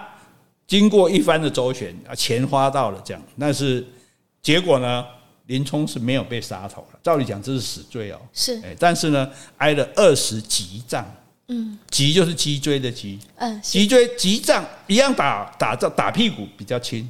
[0.66, 3.86] 经过一番的周旋，啊，钱花到了，这样，但是
[4.42, 5.04] 结果呢？
[5.46, 6.98] 林冲是没有被杀头了。
[7.02, 8.20] 照理讲，这是死罪哦。
[8.34, 11.10] 是，但是呢，挨了二十急杖。
[11.46, 13.18] 嗯，脊就是脊椎的脊。
[13.36, 17.08] 嗯，脊椎脊杖一样打打打屁股比较轻。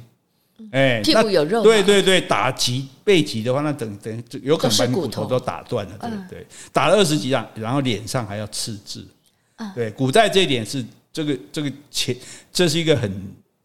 [0.71, 1.63] 哎，屁股有肉。
[1.63, 5.97] 对对对，打脊背脊的话，那等等有可能把骨头都打断了。
[5.99, 9.07] 对对，打了二十几掌，然后脸上还要刺字。
[9.75, 12.15] 对，古代这一点是这个这个前，
[12.51, 13.11] 这是一个很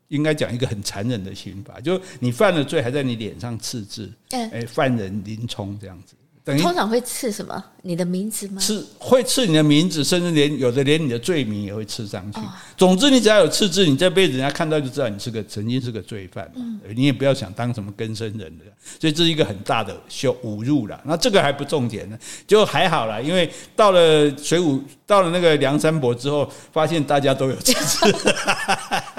[0.08, 4.12] 应该讲一个很残忍的刑罚，就你犯了罪，还在你脸上刺字。
[4.30, 6.14] 哎，犯人林冲这样子。
[6.44, 7.64] 通常会刺什么？
[7.80, 8.60] 你的名字吗？
[8.60, 12.38] 刺会刺你的名字，甚至连有的连你的罪名也会刺上去。
[12.38, 12.44] 哦、
[12.76, 16.50] 总之，你只要有刺字，你这辈子人家看到就知道你是个曾经是个罪犯。
[16.54, 18.64] 嗯，你也不要想当什么更生人的，
[19.00, 21.00] 所以这是一个很大的羞侮辱了。
[21.04, 28.14] 那这个还不重点呢，就还好了，因为到了水浒，到了那个梁山伯之后，发现大家都有刺字。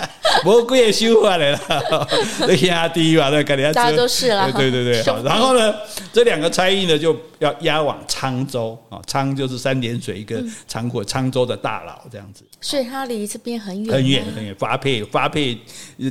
[0.45, 2.07] 魔鬼也修回来了，
[2.41, 4.51] 那 压低嘛，那肯定大家都是了。
[4.51, 5.73] 对对对， 好，然后呢，
[6.13, 12.45] 这两个差役呢就要押往沧州啊，沧就是三点水一个仓库，沧州的大佬这样子。
[12.61, 14.55] 所以他离这边很远，很远很远。
[14.55, 15.57] 发配发配，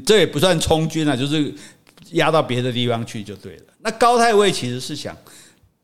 [0.05, 1.55] 这也不算充军啊，就是
[2.11, 3.63] 押到别的地方去就对了。
[3.79, 5.17] 那高太尉其实是想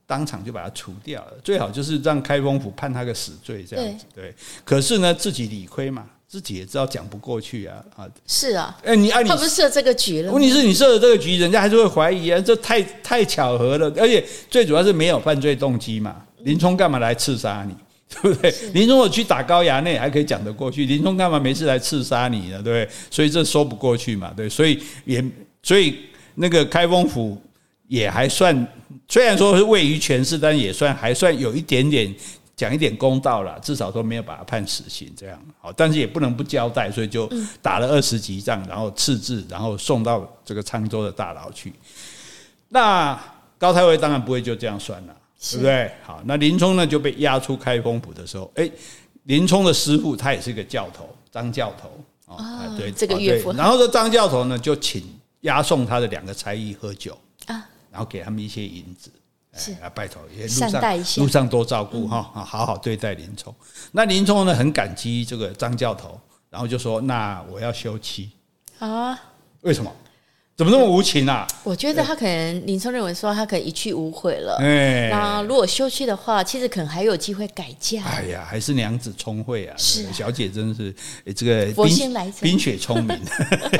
[0.06, 4.04] 当场就把他除掉了，最好就是让开封府判他个死罪这样子。
[4.12, 4.34] 对，
[4.64, 6.04] 可是呢，自己理亏嘛。
[6.30, 8.06] 自己也知道讲不过去啊啊！
[8.24, 10.30] 是啊，哎，你啊，你他不是设这个局了？
[10.30, 16.14] 问题是你设了这个局，人家还是会怀疑啊，这太太巧合了，而且最主要是没有犯罪动机嘛。
[16.44, 17.74] 林冲干嘛来刺杀你？
[18.22, 18.54] 对不对？
[18.72, 22.62] 林冲我去打高衙内还可以讲得过去，林冲干嘛没事来刺杀你呢？
[22.62, 22.88] 对不对？
[23.10, 25.24] 所以这说不过去嘛，对，所以也
[25.64, 25.96] 所以
[26.36, 27.36] 那个开封府
[27.88, 28.66] 也还算，
[29.08, 32.14] 虽然说是位于权势，但也算还算有一点点
[32.60, 35.42] 讲一点公道了，至少都没有把他判死刑这样。
[35.58, 37.26] 好，但是也不能不交代，所以就
[37.62, 41.72] 打了二十几仗，然后赐字，然后送到这个沧州的大牢去。
[42.68, 43.18] 那
[43.56, 45.90] 高太尉当然不会就这样算了，对不对？
[46.02, 48.70] 好，那林冲呢就被押出开封府的时候，哎，
[49.22, 53.54] 林冲的师傅他也是一个教头，张教头啊，对，这个岳父。
[53.54, 55.02] 然后这张教头呢就请
[55.40, 59.10] 押送他的两个差役喝酒啊，然后给他们一些银子，
[59.52, 63.54] 是啊，拜托也路上路上多照顾哈，好好对待林冲。
[63.92, 68.30] 那林冲呢很感激这个张教头，然后就说：“那我要休妻
[68.78, 69.18] 啊？
[69.62, 69.92] 为什么？”
[70.60, 71.48] 怎么那么无情啊？
[71.64, 74.58] 我觉得他可能林冲认为说他可能一去无回了。
[74.60, 78.02] 哎，那如果休妻的话，其实可能还有机会改嫁。
[78.04, 79.74] 哎呀，还是娘子聪慧啊！
[79.78, 80.94] 是小姐真是
[81.34, 83.18] 这个佛心来着，冰雪聪明。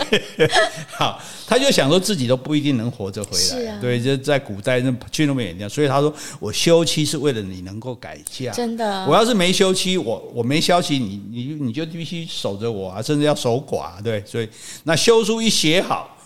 [0.97, 3.79] 好，他就想说自己都不一定能活着回来。
[3.79, 8.53] 对，就在古代那去那么远，所以他说我休妻是为了你能够改嫁。
[8.53, 14.03] 真的，我要是没休妻，我我没消息，你你你就必须守着我啊，甚至要守寡。
[14.03, 14.49] 对，所以
[14.85, 16.17] 那休书一写好。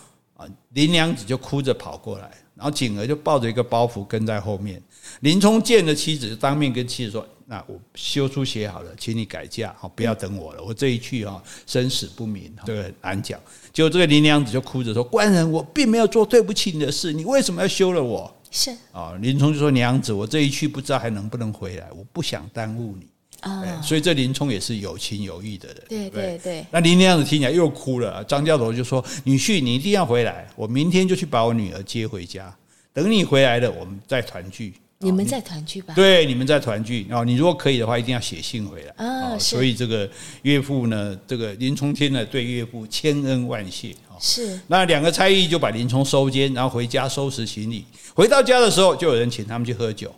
[0.45, 4.81] 啊，林娘子就哭着跑过来，然后景儿就抱着一个包袱跟在后面。
[5.21, 10.63] 林冲见了妻子，当面跟妻子说：“那我休书写好了，请你改嫁，好不要等我了。
[10.63, 13.39] 我这一去哈，生死不明，这个很难讲。”
[13.71, 23.07] 结果这个林娘子就哭着说：“官人，我并没有做对不起你的事，你为什么要休了我？”是啊，林冲就说：“娘子，我这一去不知道还能不能回来，我不想耽误你。”
[23.45, 25.83] 啊，所以这林冲也是有情有义的人。
[25.87, 26.65] 对对对。
[26.71, 28.23] 那林娘子听起来又哭了。
[28.23, 32.51] 张教头就说：“女婿，你一定要回来，我明天就去把我女儿接回家。
[32.91, 34.73] 等你回来了，我们再团聚。
[34.97, 35.93] 你们再团聚吧。
[35.93, 37.05] 对，你们再团聚。
[37.07, 39.05] 然后你如果可以的话，一定要写信回来。
[39.05, 40.09] 啊，所以这个
[40.41, 43.93] 岳父呢，这个林冲听了，对岳父千恩万谢。
[44.19, 44.59] 是。
[44.65, 47.85] 那两个差役就把林冲收监，然后回家收拾行李。
[48.15, 50.11] 回到家的时候，就有人请他们去喝酒。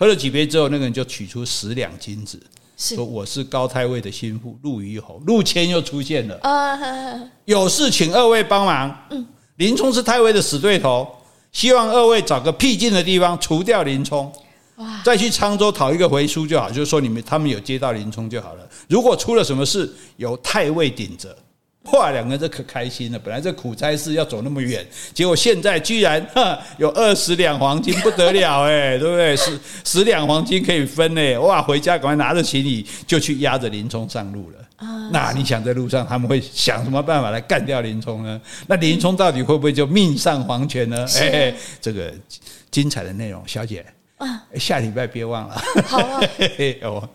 [0.00, 2.40] 喝了几杯之后，那个人就取出十两金子，
[2.76, 6.78] 说：“我是高太尉的心腹陆虞侯。”陆谦又出现了 啊！
[7.46, 8.96] 有事请二位帮忙。
[9.10, 9.26] 嗯，
[9.56, 11.04] 林冲是太尉的死对头，
[11.50, 14.32] 希望二位找个僻静的地方除掉林冲。
[14.76, 15.02] 哇！
[15.04, 18.64] 再去沧州讨一个回书就好，就是说你们他们有接到林冲就好了。
[18.88, 21.36] 如果出了什么事，由太尉顶着。
[21.92, 23.18] 哇，两个人这可开心了。
[23.18, 29.36] 本来这苦差事要走那么远，结果现在居然哈有二十两黄金，不得了哎， 对不对？
[29.36, 31.62] 十十两黄金可以分哎，哇！
[31.62, 34.58] 回家赶快拿着行李就去押着林冲上路了。
[34.76, 38.40] 啊，那你想在路上他们会想什么办法来干掉林冲呢？
[38.66, 41.06] 那林冲到底会不会就命丧黄泉呢？
[41.20, 42.12] 哎，这个
[42.70, 43.84] 精彩的内容，小姐。
[44.18, 45.62] 啊，下礼拜别忘了。
[45.86, 46.20] 好啊，
[46.82, 47.08] 我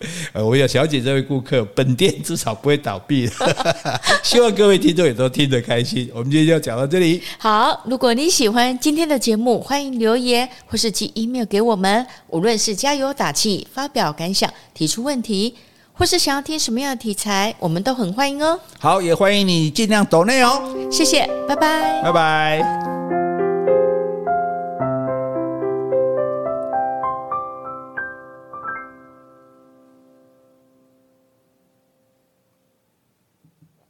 [0.47, 3.29] 我有小姐这位顾客，本店至少不会倒闭。
[4.23, 6.09] 希望各位听众也都听得开心。
[6.13, 7.21] 我们今天就讲到这里。
[7.37, 12.05] 好，如果你喜欢今天的节目，欢迎留言或是寄 email 给我们。
[12.29, 15.55] 无论是加油打气、发表感想、提出问题，
[15.91, 18.57] 或是想要听什么样的题材，我们都很欢迎哦。
[18.79, 20.73] 好，也欢迎你尽量抖内哦。
[20.89, 23.22] 谢谢，拜拜，拜拜。